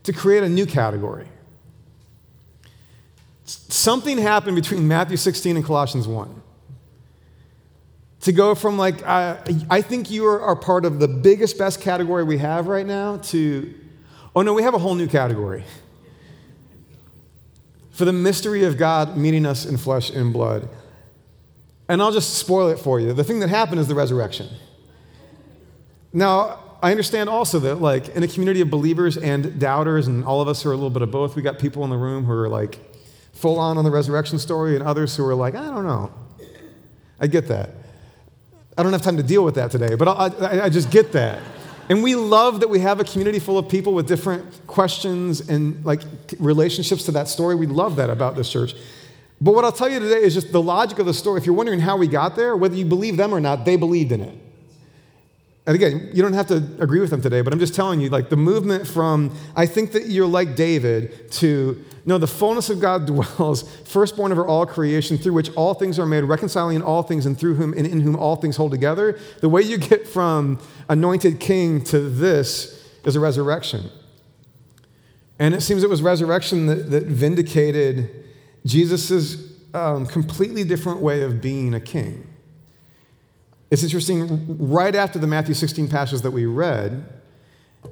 [0.04, 1.26] to create a new category.
[3.44, 6.42] Something happened between Matthew 16 and Colossians 1
[8.20, 9.36] to go from like, uh,
[9.68, 13.18] I think you are, are part of the biggest, best category we have right now
[13.18, 13.74] to,
[14.34, 15.62] oh no, we have a whole new category
[17.90, 20.68] for the mystery of God meeting us in flesh and blood.
[21.86, 23.12] And I'll just spoil it for you.
[23.12, 24.48] The thing that happened is the resurrection.
[26.14, 30.40] Now, I understand also that, like, in a community of believers and doubters, and all
[30.40, 32.32] of us are a little bit of both, we got people in the room who
[32.32, 32.78] are like
[33.34, 36.12] full on on the resurrection story, and others who are like, I don't know.
[37.20, 37.70] I get that.
[38.76, 41.12] I don't have time to deal with that today, but I, I, I just get
[41.12, 41.40] that.
[41.88, 45.84] And we love that we have a community full of people with different questions and
[45.84, 46.00] like
[46.38, 47.54] relationships to that story.
[47.54, 48.74] We love that about this church.
[49.40, 51.38] But what I'll tell you today is just the logic of the story.
[51.38, 54.12] If you're wondering how we got there, whether you believe them or not, they believed
[54.12, 54.38] in it.
[55.66, 58.10] And again, you don't have to agree with them today, but I'm just telling you,
[58.10, 62.80] like the movement from, I think that you're like David, to, no, the fullness of
[62.80, 67.26] God dwells, firstborn over all creation, through which all things are made, reconciling all things,
[67.26, 69.18] and through whom and in whom all things hold together.
[69.40, 73.90] The way you get from anointed king to this is a resurrection.
[75.38, 78.24] And it seems it was resurrection that, that vindicated
[78.64, 82.26] Jesus' um, completely different way of being a king.
[83.70, 87.04] It's interesting, right after the Matthew 16 passage that we read,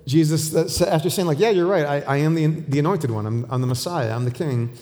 [0.07, 3.47] Jesus, after saying, like, yeah, you're right, I, I am the, the anointed one, I'm,
[3.51, 4.77] I'm the Messiah, I'm the king,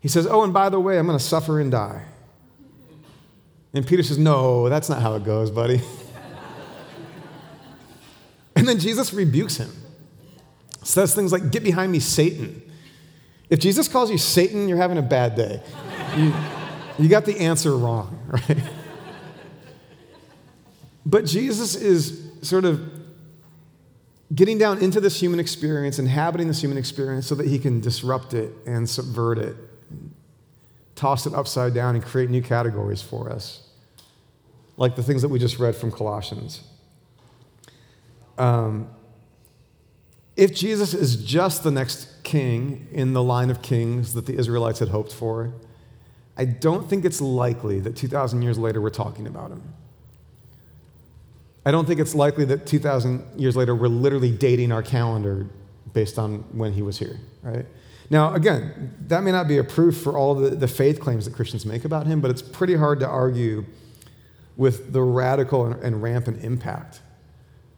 [0.00, 2.04] he says, oh, and by the way, I'm going to suffer and die.
[3.72, 5.80] And Peter says, no, that's not how it goes, buddy.
[8.56, 9.70] and then Jesus rebukes him,
[10.82, 12.62] says things like, get behind me, Satan.
[13.50, 15.62] If Jesus calls you Satan, you're having a bad day.
[16.16, 16.32] You,
[16.98, 18.62] you got the answer wrong, right?
[21.04, 22.95] But Jesus is sort of
[24.34, 28.34] getting down into this human experience, inhabiting this human experience so that he can disrupt
[28.34, 29.56] it and subvert it,
[30.94, 33.68] toss it upside down and create new categories for us,
[34.76, 36.62] like the things that we just read from Colossians.
[38.36, 38.90] Um,
[40.36, 44.80] if Jesus is just the next king in the line of kings that the Israelites
[44.80, 45.54] had hoped for,
[46.36, 49.62] I don't think it's likely that 2,000 years later we're talking about him.
[51.66, 55.48] I don't think it's likely that 2,000 years later we're literally dating our calendar
[55.92, 57.66] based on when he was here, right?
[58.08, 61.34] Now, again, that may not be a proof for all the, the faith claims that
[61.34, 63.64] Christians make about him, but it's pretty hard to argue
[64.56, 67.00] with the radical and, and rampant impact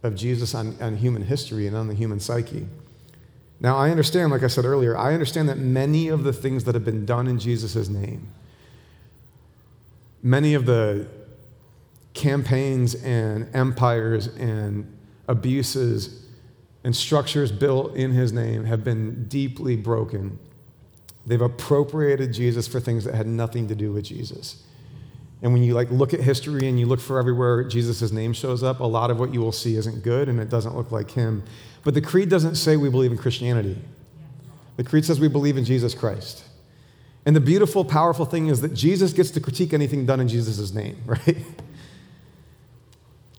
[0.03, 2.69] of Jesus on, on human history and on the human psyche.
[3.59, 6.75] Now, I understand, like I said earlier, I understand that many of the things that
[6.75, 8.31] have been done in Jesus' name,
[10.23, 11.09] many of the
[12.15, 14.93] campaigns and empires and
[15.29, 16.27] abuses
[16.85, 20.39] and structures built in his name have been deeply broken.
[21.27, 24.63] They've appropriated Jesus for things that had nothing to do with Jesus.
[25.43, 28.63] And when you like look at history and you look for everywhere Jesus' name shows
[28.63, 31.11] up, a lot of what you will see isn't good and it doesn't look like
[31.11, 31.45] him.
[31.85, 33.79] But the creed doesn't say we believe in Christianity.
[34.77, 36.45] The creed says we believe in Jesus Christ.
[37.27, 40.73] And the beautiful, powerful thing is that Jesus gets to critique anything done in Jesus'
[40.73, 41.37] name, right?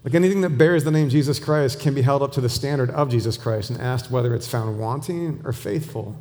[0.03, 2.89] Like anything that bears the name Jesus Christ can be held up to the standard
[2.91, 6.15] of Jesus Christ and asked whether it's found wanting or faithful.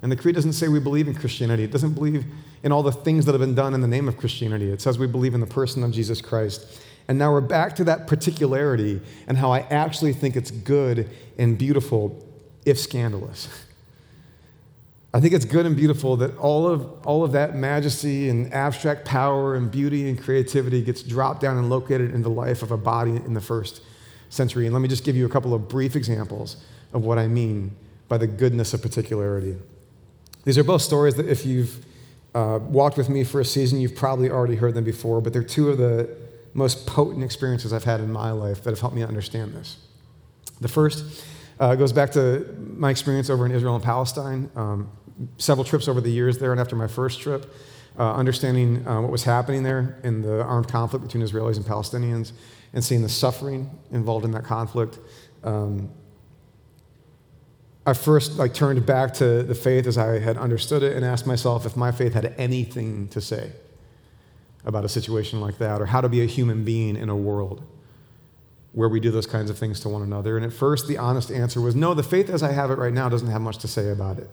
[0.00, 1.64] And the Creed doesn't say we believe in Christianity.
[1.64, 2.24] It doesn't believe
[2.62, 4.70] in all the things that have been done in the name of Christianity.
[4.70, 6.80] It says we believe in the person of Jesus Christ.
[7.06, 11.58] And now we're back to that particularity and how I actually think it's good and
[11.58, 12.24] beautiful,
[12.64, 13.48] if scandalous.
[15.14, 19.06] I think it's good and beautiful that all of, all of that majesty and abstract
[19.06, 22.76] power and beauty and creativity gets dropped down and located in the life of a
[22.76, 23.80] body in the first
[24.28, 24.66] century.
[24.66, 26.56] And let me just give you a couple of brief examples
[26.92, 27.74] of what I mean
[28.08, 29.56] by the goodness of particularity.
[30.44, 31.84] These are both stories that if you've
[32.34, 35.42] uh, walked with me for a season, you've probably already heard them before, but they're
[35.42, 36.14] two of the
[36.52, 39.78] most potent experiences I've had in my life that have helped me understand this.
[40.60, 41.24] The first
[41.60, 44.50] uh, goes back to my experience over in Israel and Palestine.
[44.54, 44.90] Um,
[45.36, 47.52] several trips over the years there, and after my first trip,
[47.98, 52.32] uh, understanding uh, what was happening there in the armed conflict between Israelis and Palestinians,
[52.72, 54.98] and seeing the suffering involved in that conflict.
[55.42, 55.90] Um,
[57.84, 61.26] I first like turned back to the faith as I had understood it and asked
[61.26, 63.52] myself if my faith had anything to say
[64.64, 67.64] about a situation like that or how to be a human being in a world
[68.72, 70.36] where we do those kinds of things to one another.
[70.36, 72.92] And at first, the honest answer was no, the faith as I have it right
[72.92, 74.30] now doesn't have much to say about it.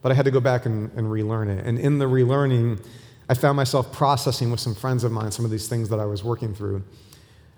[0.00, 1.66] But I had to go back and, and relearn it.
[1.66, 2.84] And in the relearning,
[3.28, 6.06] I found myself processing with some friends of mine some of these things that I
[6.06, 6.82] was working through.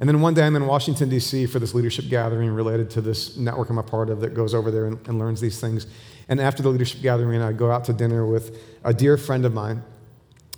[0.00, 1.44] And then one day I'm in Washington, D.C.
[1.46, 4.70] for this leadership gathering related to this network I'm a part of that goes over
[4.70, 5.86] there and, and learns these things.
[6.28, 9.52] And after the leadership gathering, I go out to dinner with a dear friend of
[9.52, 9.82] mine,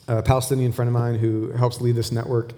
[0.06, 2.52] a Palestinian friend of mine who helps lead this network.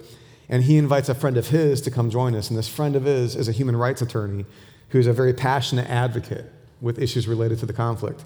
[0.49, 2.49] And he invites a friend of his to come join us.
[2.49, 4.45] And this friend of his is a human rights attorney
[4.89, 8.23] who's a very passionate advocate with issues related to the conflict.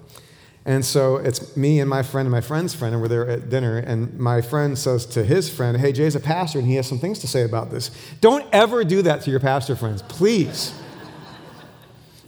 [0.66, 3.48] And so it's me and my friend and my friend's friend, and we're there at
[3.48, 3.78] dinner.
[3.78, 6.98] And my friend says to his friend, Hey, Jay's a pastor, and he has some
[6.98, 7.90] things to say about this.
[8.20, 10.74] Don't ever do that to your pastor friends, please.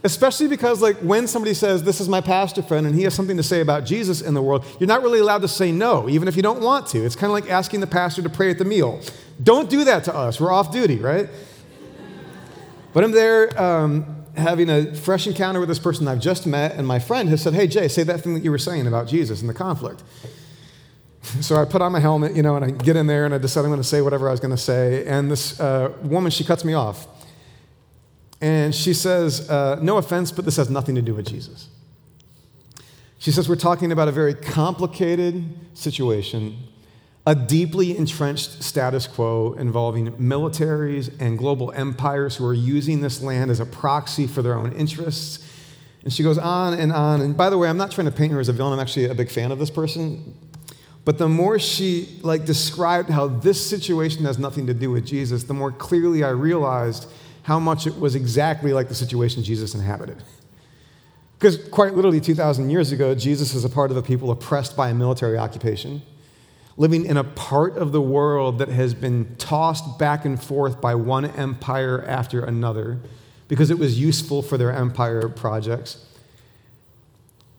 [0.05, 3.37] Especially because, like, when somebody says, This is my pastor friend, and he has something
[3.37, 6.27] to say about Jesus in the world, you're not really allowed to say no, even
[6.27, 7.05] if you don't want to.
[7.05, 9.01] It's kind of like asking the pastor to pray at the meal.
[9.41, 10.41] Don't do that to us.
[10.41, 11.29] We're off duty, right?
[12.93, 13.61] But I'm there.
[13.61, 17.41] Um, having a fresh encounter with this person I've just met, and my friend has
[17.41, 20.03] said, Hey, Jay, say that thing that you were saying about Jesus and the conflict.
[21.39, 23.37] So I put on my helmet, you know, and I get in there and I
[23.37, 25.07] decide I'm going to say whatever I was going to say.
[25.07, 27.07] And this uh, woman, she cuts me off.
[28.43, 31.69] And she says, uh, No offense, but this has nothing to do with Jesus.
[33.17, 36.57] She says, We're talking about a very complicated situation
[37.25, 43.49] a deeply entrenched status quo involving militaries and global empires who are using this land
[43.49, 45.49] as a proxy for their own interests.
[46.03, 47.21] And she goes on and on.
[47.21, 48.73] And by the way, I'm not trying to paint her as a villain.
[48.73, 50.37] I'm actually a big fan of this person.
[51.05, 55.43] But the more she like described how this situation has nothing to do with Jesus,
[55.45, 57.07] the more clearly I realized
[57.43, 60.17] how much it was exactly like the situation Jesus inhabited.
[61.39, 64.91] Because quite literally 2,000 years ago, Jesus is a part of a people oppressed by
[64.91, 66.01] a military occupation
[66.77, 70.95] living in a part of the world that has been tossed back and forth by
[70.95, 72.99] one empire after another
[73.47, 76.05] because it was useful for their empire projects.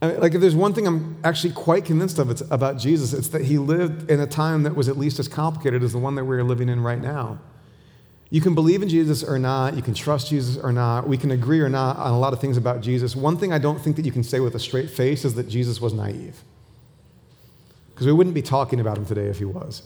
[0.03, 3.13] I mean, like, if there's one thing I'm actually quite convinced of it's about Jesus,
[3.13, 5.99] it's that he lived in a time that was at least as complicated as the
[5.99, 7.39] one that we're living in right now.
[8.31, 11.31] You can believe in Jesus or not, you can trust Jesus or not, we can
[11.31, 13.15] agree or not on a lot of things about Jesus.
[13.15, 15.49] One thing I don't think that you can say with a straight face is that
[15.49, 16.43] Jesus was naive
[17.95, 19.83] because we wouldn't be talking about him today if he was.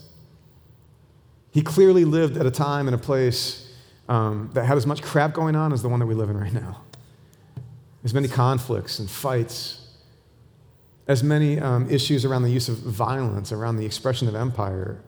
[1.51, 3.71] He clearly lived at a time and a place
[4.07, 6.37] um, that had as much crap going on as the one that we live in
[6.37, 6.81] right now.
[8.03, 9.87] As many conflicts and fights,
[11.07, 14.99] as many um, issues around the use of violence, around the expression of empire,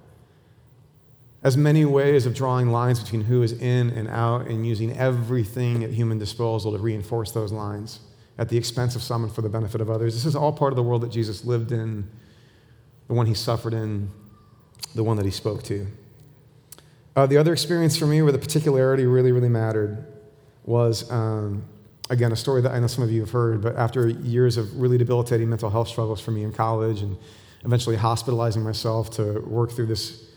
[1.44, 5.84] as many ways of drawing lines between who is in and out and using everything
[5.84, 8.00] at human disposal to reinforce those lines
[8.38, 10.14] at the expense of some and for the benefit of others.
[10.14, 12.08] This is all part of the world that Jesus lived in
[13.08, 14.10] the one he suffered in,
[14.96, 15.88] the one that he spoke to.
[17.16, 20.06] Uh, the other experience for me where the particularity really, really mattered
[20.64, 21.64] was, um,
[22.10, 24.80] again, a story that I know some of you have heard, but after years of
[24.80, 27.18] really debilitating mental health struggles for me in college and
[27.66, 30.31] eventually hospitalizing myself to work through this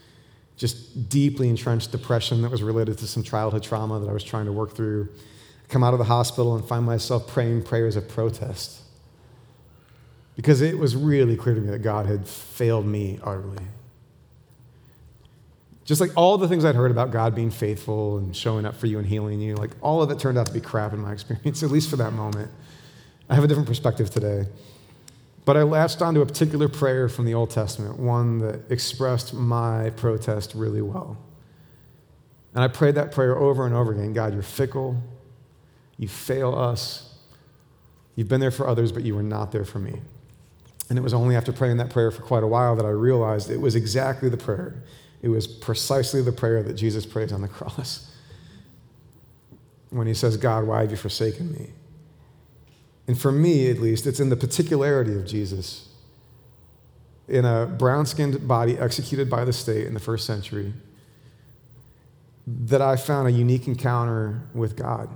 [0.57, 4.47] just deeply entrenched depression that was related to some childhood trauma that I was trying
[4.47, 5.09] to work through,
[5.69, 8.83] come out of the hospital and find myself praying prayers of protest
[10.37, 13.65] because it was really clear to me that God had failed me utterly.
[15.85, 18.87] Just like all the things I'd heard about God being faithful and showing up for
[18.87, 21.13] you and healing you, like all of it turned out to be crap in my
[21.13, 22.51] experience, at least for that moment.
[23.29, 24.47] I have a different perspective today.
[25.45, 29.91] But I latched onto a particular prayer from the Old Testament, one that expressed my
[29.91, 31.19] protest really well.
[32.55, 35.03] And I prayed that prayer over and over again God, you're fickle.
[35.97, 37.15] You fail us.
[38.17, 40.01] You've been there for others, but you were not there for me.
[40.89, 43.51] And it was only after praying that prayer for quite a while that I realized
[43.51, 44.83] it was exactly the prayer.
[45.23, 48.11] It was precisely the prayer that Jesus prays on the cross.
[49.91, 51.71] When he says, God, why have you forsaken me?
[53.07, 55.89] And for me, at least, it's in the particularity of Jesus
[57.29, 60.73] in a brown skinned body executed by the state in the first century
[62.47, 65.09] that I found a unique encounter with God.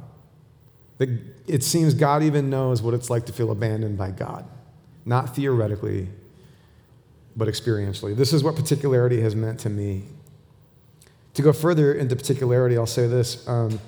[0.96, 1.10] That
[1.46, 4.46] it seems God even knows what it's like to feel abandoned by God
[5.08, 6.06] not theoretically,
[7.34, 8.14] but experientially.
[8.14, 10.04] This is what particularity has meant to me.
[11.34, 13.48] To go further into particularity, I'll say this.
[13.48, 13.80] Um,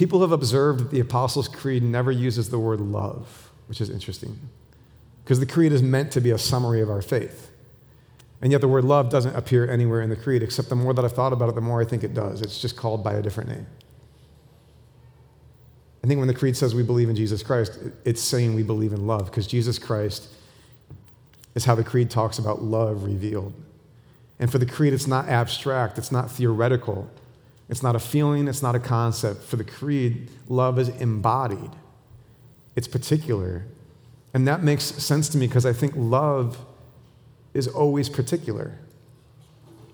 [0.00, 4.40] people have observed that the Apostles' Creed never uses the word love, which is interesting,
[5.22, 7.50] because the Creed is meant to be a summary of our faith.
[8.40, 11.04] And yet the word love doesn't appear anywhere in the creed, except the more that
[11.04, 12.40] I've thought about it, the more I think it does.
[12.40, 13.66] It's just called by a different name.
[16.02, 18.94] I think when the creed says we believe in Jesus Christ, it's saying we believe
[18.94, 20.28] in love, because Jesus Christ
[21.54, 23.52] is how the creed talks about love revealed.
[24.38, 27.10] And for the creed, it's not abstract, it's not theoretical,
[27.70, 29.44] it's not a feeling, it's not a concept.
[29.44, 31.70] For the creed, love is embodied,
[32.74, 33.64] it's particular.
[34.34, 36.58] And that makes sense to me because I think love
[37.54, 38.78] is always particular.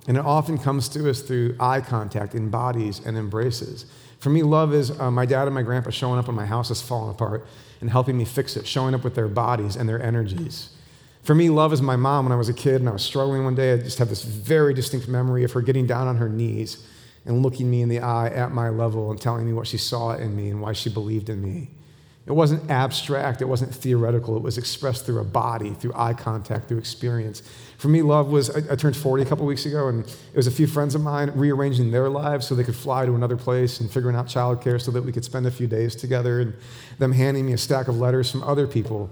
[0.08, 3.86] And it often comes to us through eye contact, in bodies and embraces.
[4.20, 6.70] For me, love is uh, my dad and my grandpa showing up when my house
[6.70, 7.46] is falling apart
[7.80, 10.70] and helping me fix it, showing up with their bodies and their energies.
[11.22, 13.44] For me, love is my mom when I was a kid and I was struggling
[13.44, 13.72] one day.
[13.72, 16.86] I just have this very distinct memory of her getting down on her knees
[17.26, 20.12] and looking me in the eye at my level and telling me what she saw
[20.12, 21.70] in me and why she believed in me.
[22.26, 26.68] It wasn't abstract, it wasn't theoretical, it was expressed through a body, through eye contact,
[26.68, 27.40] through experience.
[27.78, 30.48] For me, love was I, I, turned 40 a couple weeks ago, and it was
[30.48, 33.78] a few friends of mine rearranging their lives so they could fly to another place
[33.78, 36.54] and figuring out childcare so that we could spend a few days together, and
[36.98, 39.08] them handing me a stack of letters from other people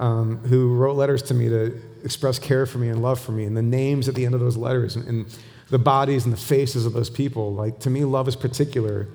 [0.00, 3.44] um, who wrote letters to me to express care for me and love for me,
[3.44, 5.38] and the names at the end of those letters, and, and
[5.68, 7.54] the bodies and the faces of those people.
[7.54, 9.06] Like, to me, love is particular.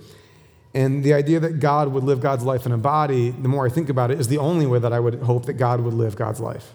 [0.74, 3.70] And the idea that God would live God's life in a body, the more I
[3.70, 6.16] think about it, is the only way that I would hope that God would live
[6.16, 6.74] God's life.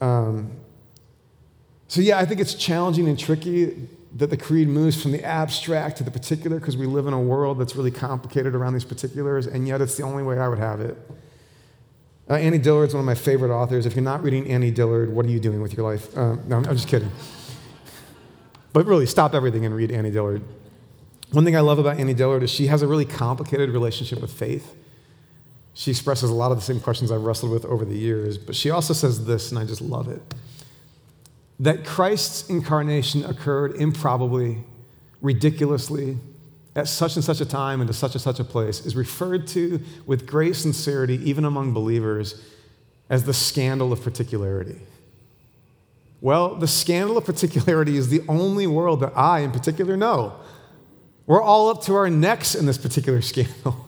[0.00, 0.50] Um,
[1.86, 5.98] so, yeah, I think it's challenging and tricky that the creed moves from the abstract
[5.98, 9.46] to the particular because we live in a world that's really complicated around these particulars,
[9.46, 10.96] and yet it's the only way I would have it.
[12.28, 13.86] Uh, Annie Dillard's one of my favorite authors.
[13.86, 16.16] If you're not reading Annie Dillard, what are you doing with your life?
[16.16, 17.10] Uh, no, I'm just kidding.
[18.72, 20.42] But really, stop everything and read Annie Dillard.
[21.32, 24.32] One thing I love about Annie Dillard is she has a really complicated relationship with
[24.32, 24.74] faith.
[25.74, 28.56] She expresses a lot of the same questions I've wrestled with over the years, but
[28.56, 30.22] she also says this, and I just love it
[31.60, 34.64] that Christ's incarnation occurred improbably,
[35.20, 36.18] ridiculously,
[36.78, 39.48] at such and such a time and to such and such a place is referred
[39.48, 42.40] to with great sincerity, even among believers,
[43.10, 44.78] as the scandal of particularity.
[46.20, 50.34] Well, the scandal of particularity is the only world that I, in particular, know.
[51.26, 53.86] We're all up to our necks in this particular scandal.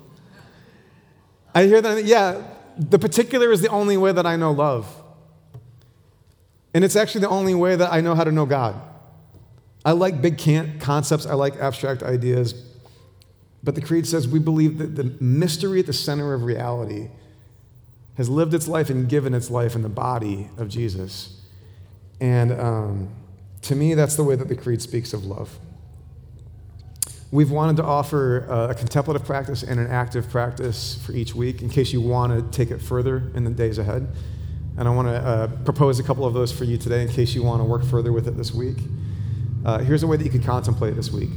[1.54, 2.42] I hear that, yeah,
[2.76, 4.92] the particular is the only way that I know love.
[6.74, 8.80] And it's actually the only way that I know how to know God.
[9.84, 10.38] I like big
[10.80, 12.69] concepts, I like abstract ideas,
[13.62, 17.10] but the Creed says we believe that the mystery at the center of reality
[18.16, 21.40] has lived its life and given its life in the body of Jesus.
[22.20, 23.08] And um,
[23.62, 25.58] to me, that's the way that the Creed speaks of love.
[27.32, 28.38] We've wanted to offer
[28.70, 32.56] a contemplative practice and an active practice for each week in case you want to
[32.56, 34.08] take it further in the days ahead.
[34.76, 37.34] And I want to uh, propose a couple of those for you today in case
[37.34, 38.78] you want to work further with it this week.
[39.64, 41.30] Uh, here's a way that you could contemplate this week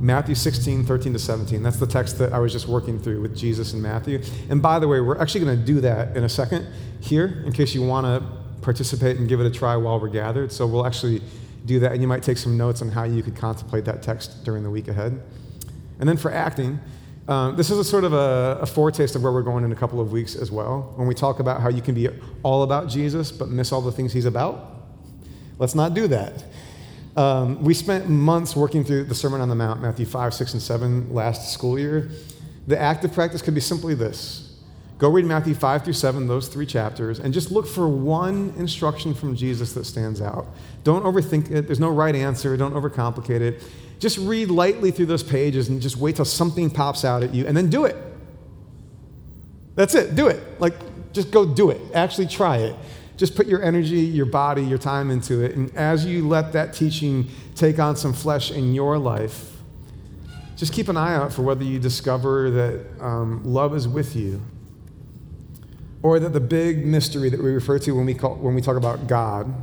[0.00, 1.62] Matthew 16, 13 to 17.
[1.62, 4.22] That's the text that I was just working through with Jesus and Matthew.
[4.48, 6.66] And by the way, we're actually going to do that in a second
[7.00, 8.26] here in case you want to
[8.62, 10.52] participate and give it a try while we're gathered.
[10.52, 11.22] So we'll actually
[11.66, 14.42] do that, and you might take some notes on how you could contemplate that text
[14.44, 15.20] during the week ahead.
[15.98, 16.80] And then for acting,
[17.28, 19.76] uh, this is a sort of a, a, foretaste of where we're going in a
[19.76, 20.92] couple of weeks as well.
[20.96, 22.08] When we talk about how you can be
[22.42, 24.64] all about Jesus but miss all the things he's about,
[25.58, 26.42] let's not do that.
[27.16, 30.62] Um, we spent months working through the Sermon on the Mount, Matthew 5, 6, and
[30.62, 32.10] 7 last school year.
[32.66, 34.50] The active practice could be simply this
[35.00, 39.14] Go read Matthew 5 through 7, those three chapters, and just look for one instruction
[39.14, 40.46] from Jesus that stands out.
[40.84, 41.66] Don't overthink it.
[41.66, 42.54] There's no right answer.
[42.58, 43.62] Don't overcomplicate it.
[43.98, 47.46] Just read lightly through those pages and just wait till something pops out at you
[47.46, 47.96] and then do it.
[49.74, 50.16] That's it.
[50.16, 50.60] Do it.
[50.60, 50.74] Like,
[51.14, 51.80] just go do it.
[51.94, 52.76] Actually try it.
[53.20, 55.54] Just put your energy, your body, your time into it.
[55.54, 59.58] And as you let that teaching take on some flesh in your life,
[60.56, 64.40] just keep an eye out for whether you discover that um, love is with you
[66.02, 68.78] or that the big mystery that we refer to when we, call, when we talk
[68.78, 69.54] about God,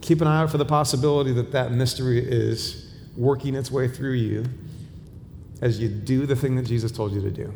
[0.00, 4.14] keep an eye out for the possibility that that mystery is working its way through
[4.14, 4.46] you
[5.60, 7.52] as you do the thing that Jesus told you to do.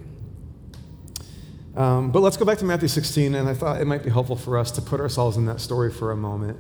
[1.77, 4.37] Um, but let's go back to Matthew 16, and I thought it might be helpful
[4.37, 6.59] for us to put ourselves in that story for a moment,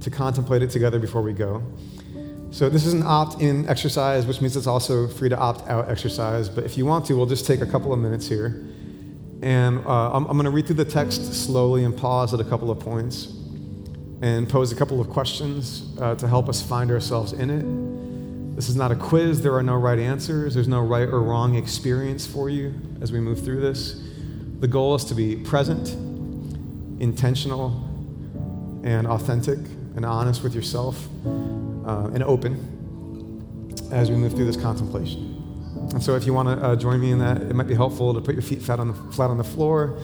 [0.00, 1.62] to contemplate it together before we go.
[2.50, 5.90] So, this is an opt in exercise, which means it's also free to opt out
[5.90, 6.48] exercise.
[6.48, 8.64] But if you want to, we'll just take a couple of minutes here.
[9.42, 12.44] And uh, I'm, I'm going to read through the text slowly and pause at a
[12.44, 13.26] couple of points
[14.22, 18.56] and pose a couple of questions uh, to help us find ourselves in it.
[18.56, 19.42] This is not a quiz.
[19.42, 20.54] There are no right answers.
[20.54, 22.72] There's no right or wrong experience for you
[23.02, 24.00] as we move through this.
[24.60, 25.90] The goal is to be present,
[27.00, 27.68] intentional,
[28.82, 29.58] and authentic
[29.96, 32.72] and honest with yourself uh, and open
[33.92, 35.40] as we move through this contemplation.
[35.92, 38.14] And so, if you want to uh, join me in that, it might be helpful
[38.14, 39.98] to put your feet flat on the, flat on the floor.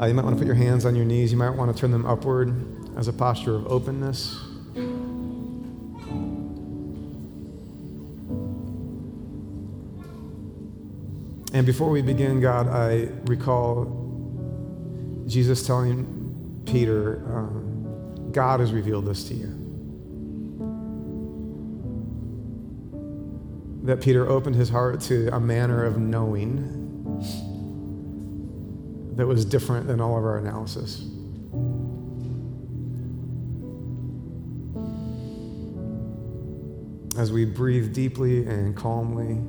[0.00, 1.32] Uh, you might want to put your hands on your knees.
[1.32, 2.54] You might want to turn them upward
[2.96, 4.38] as a posture of openness.
[11.56, 13.86] And before we begin, God, I recall
[15.26, 19.46] Jesus telling Peter, um, God has revealed this to you.
[23.84, 26.58] That Peter opened his heart to a manner of knowing
[29.16, 31.08] that was different than all of our analysis.
[37.18, 39.40] As we breathe deeply and calmly,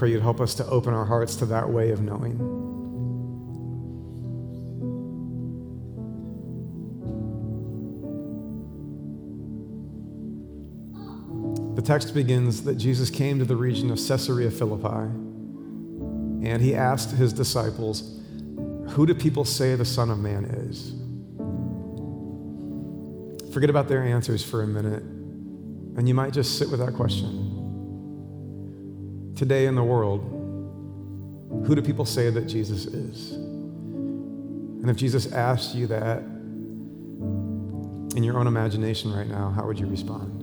[0.00, 2.38] pray you'd help us to open our hearts to that way of knowing.
[11.74, 14.88] The text begins that Jesus came to the region of Caesarea Philippi
[16.48, 18.22] and he asked his disciples,
[18.92, 20.94] Who do people say the Son of Man is?
[23.52, 27.49] Forget about their answers for a minute, and you might just sit with that question.
[29.40, 30.20] Today in the world,
[31.66, 33.32] who do people say that Jesus is?
[33.32, 36.18] And if Jesus asked you that
[38.14, 40.39] in your own imagination right now, how would you respond?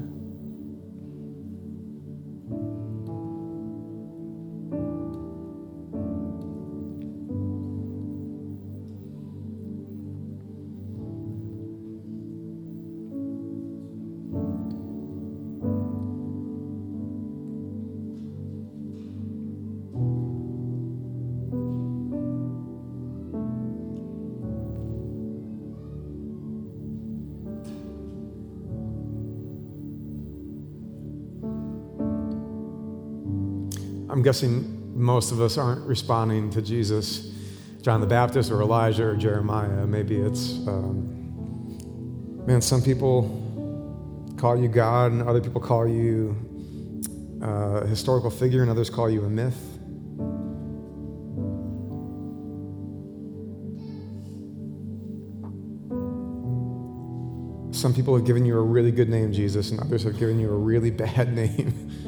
[34.28, 37.32] Guessing most of us aren't responding to Jesus,
[37.82, 39.88] John the Baptist, or Elijah, or Jeremiah.
[39.88, 43.22] Maybe it's, um, man, some people
[44.36, 46.36] call you God, and other people call you
[47.42, 49.56] uh, a historical figure, and others call you a myth.
[57.74, 60.50] Some people have given you a really good name, Jesus, and others have given you
[60.50, 62.07] a really bad name.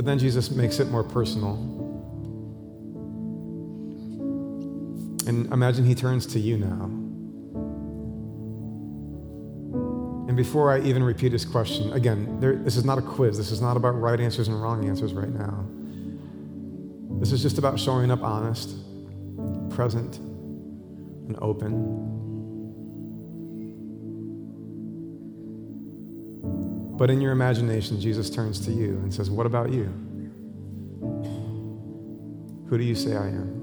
[0.00, 1.56] But then Jesus makes it more personal.
[5.26, 6.84] And imagine he turns to you now.
[10.26, 13.36] And before I even repeat his question, again, there, this is not a quiz.
[13.36, 15.66] This is not about right answers and wrong answers right now.
[17.20, 18.76] This is just about showing up honest,
[19.68, 22.19] present, and open.
[27.00, 29.84] But in your imagination, Jesus turns to you and says, What about you?
[32.68, 33.59] Who do you say I am?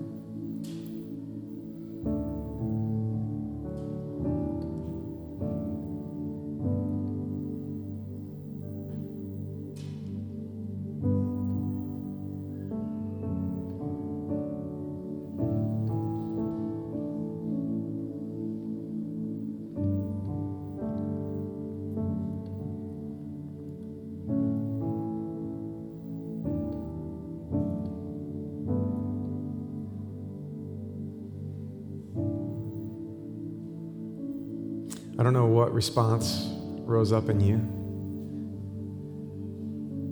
[35.77, 36.49] Response
[36.87, 37.57] rose up in you.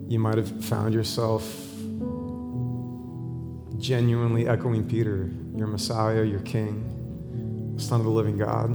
[0.08, 1.44] You might have found yourself
[3.80, 8.74] genuinely echoing Peter, your Messiah, your King, Son of the living God.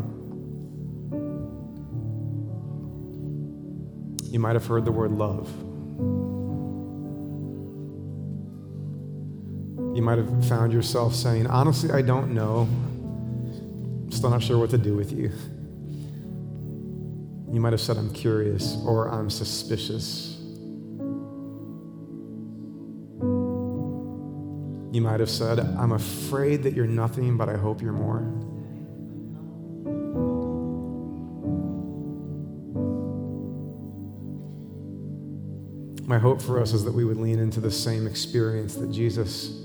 [4.32, 5.49] You might have heard the word love.
[9.97, 12.62] You might have found yourself saying, Honestly, I don't know.
[12.62, 15.30] I'm Still not sure what to do with you.
[17.53, 20.36] You might have said, I'm curious or I'm suspicious.
[24.92, 28.20] You might have said, I'm afraid that you're nothing, but I hope you're more.
[36.07, 39.61] My hope for us is that we would lean into the same experience that Jesus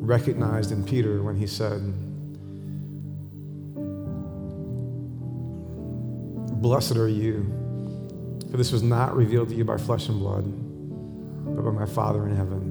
[0.00, 1.82] recognized in Peter when he said,
[6.64, 7.44] Blessed are you,
[8.50, 10.44] for this was not revealed to you by flesh and blood,
[11.54, 12.70] but by my Father in heaven.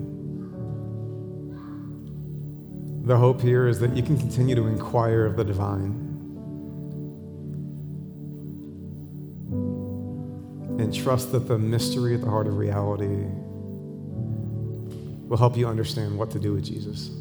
[3.06, 5.91] The hope here is that you can continue to inquire of the divine.
[10.80, 13.28] And trust that the mystery at the heart of reality
[15.28, 17.12] will help you understand what to do with Jesus.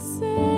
[0.00, 0.49] At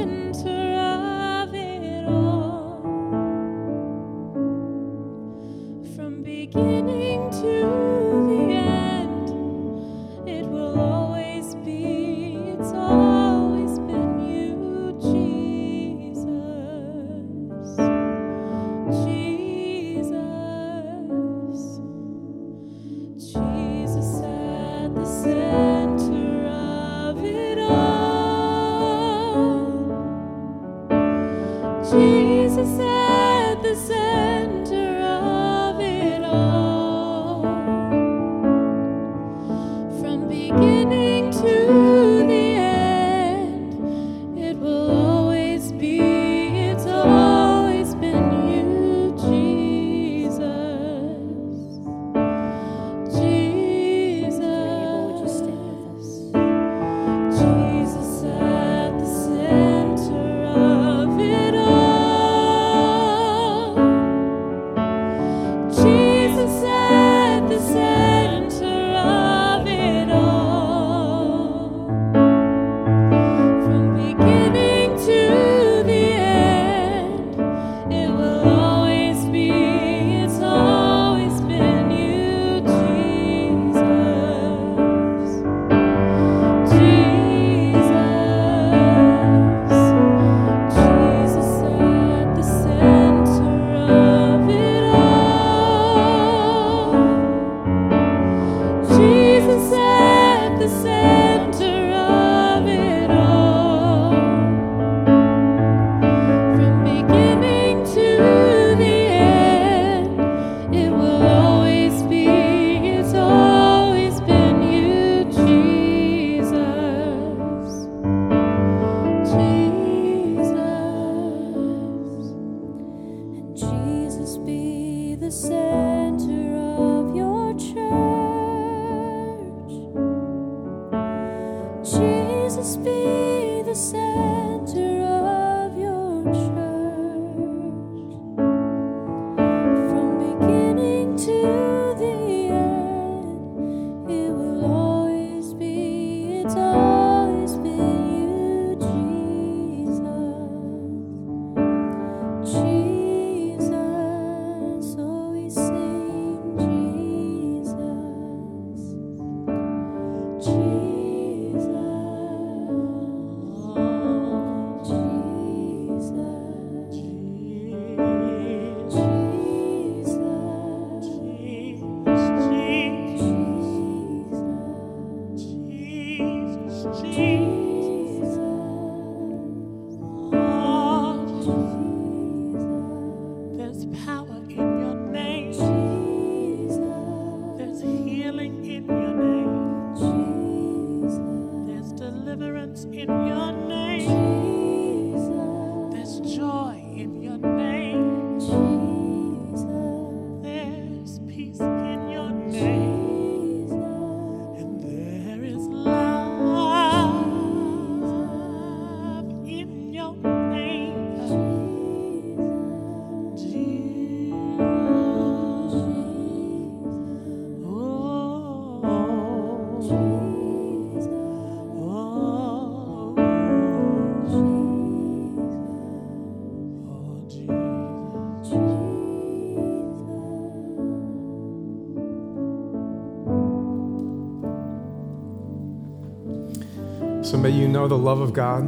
[237.72, 238.62] know the love of God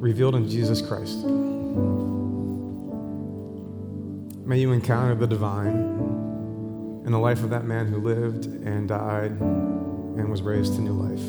[0.00, 1.18] revealed in Jesus Christ.
[4.46, 5.76] May you encounter the divine
[7.04, 10.92] in the life of that man who lived and died and was raised to new
[10.92, 11.20] life.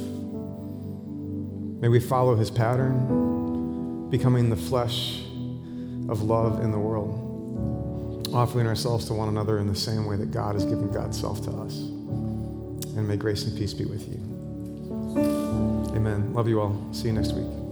[1.82, 5.20] May we follow his pattern becoming the flesh
[6.08, 10.32] of love in the world, offering ourselves to one another in the same way that
[10.32, 11.76] God has given God's self to us.
[11.76, 14.37] And may grace and peace be with you.
[15.98, 16.32] Amen.
[16.32, 16.80] Love you all.
[16.92, 17.67] See you next week.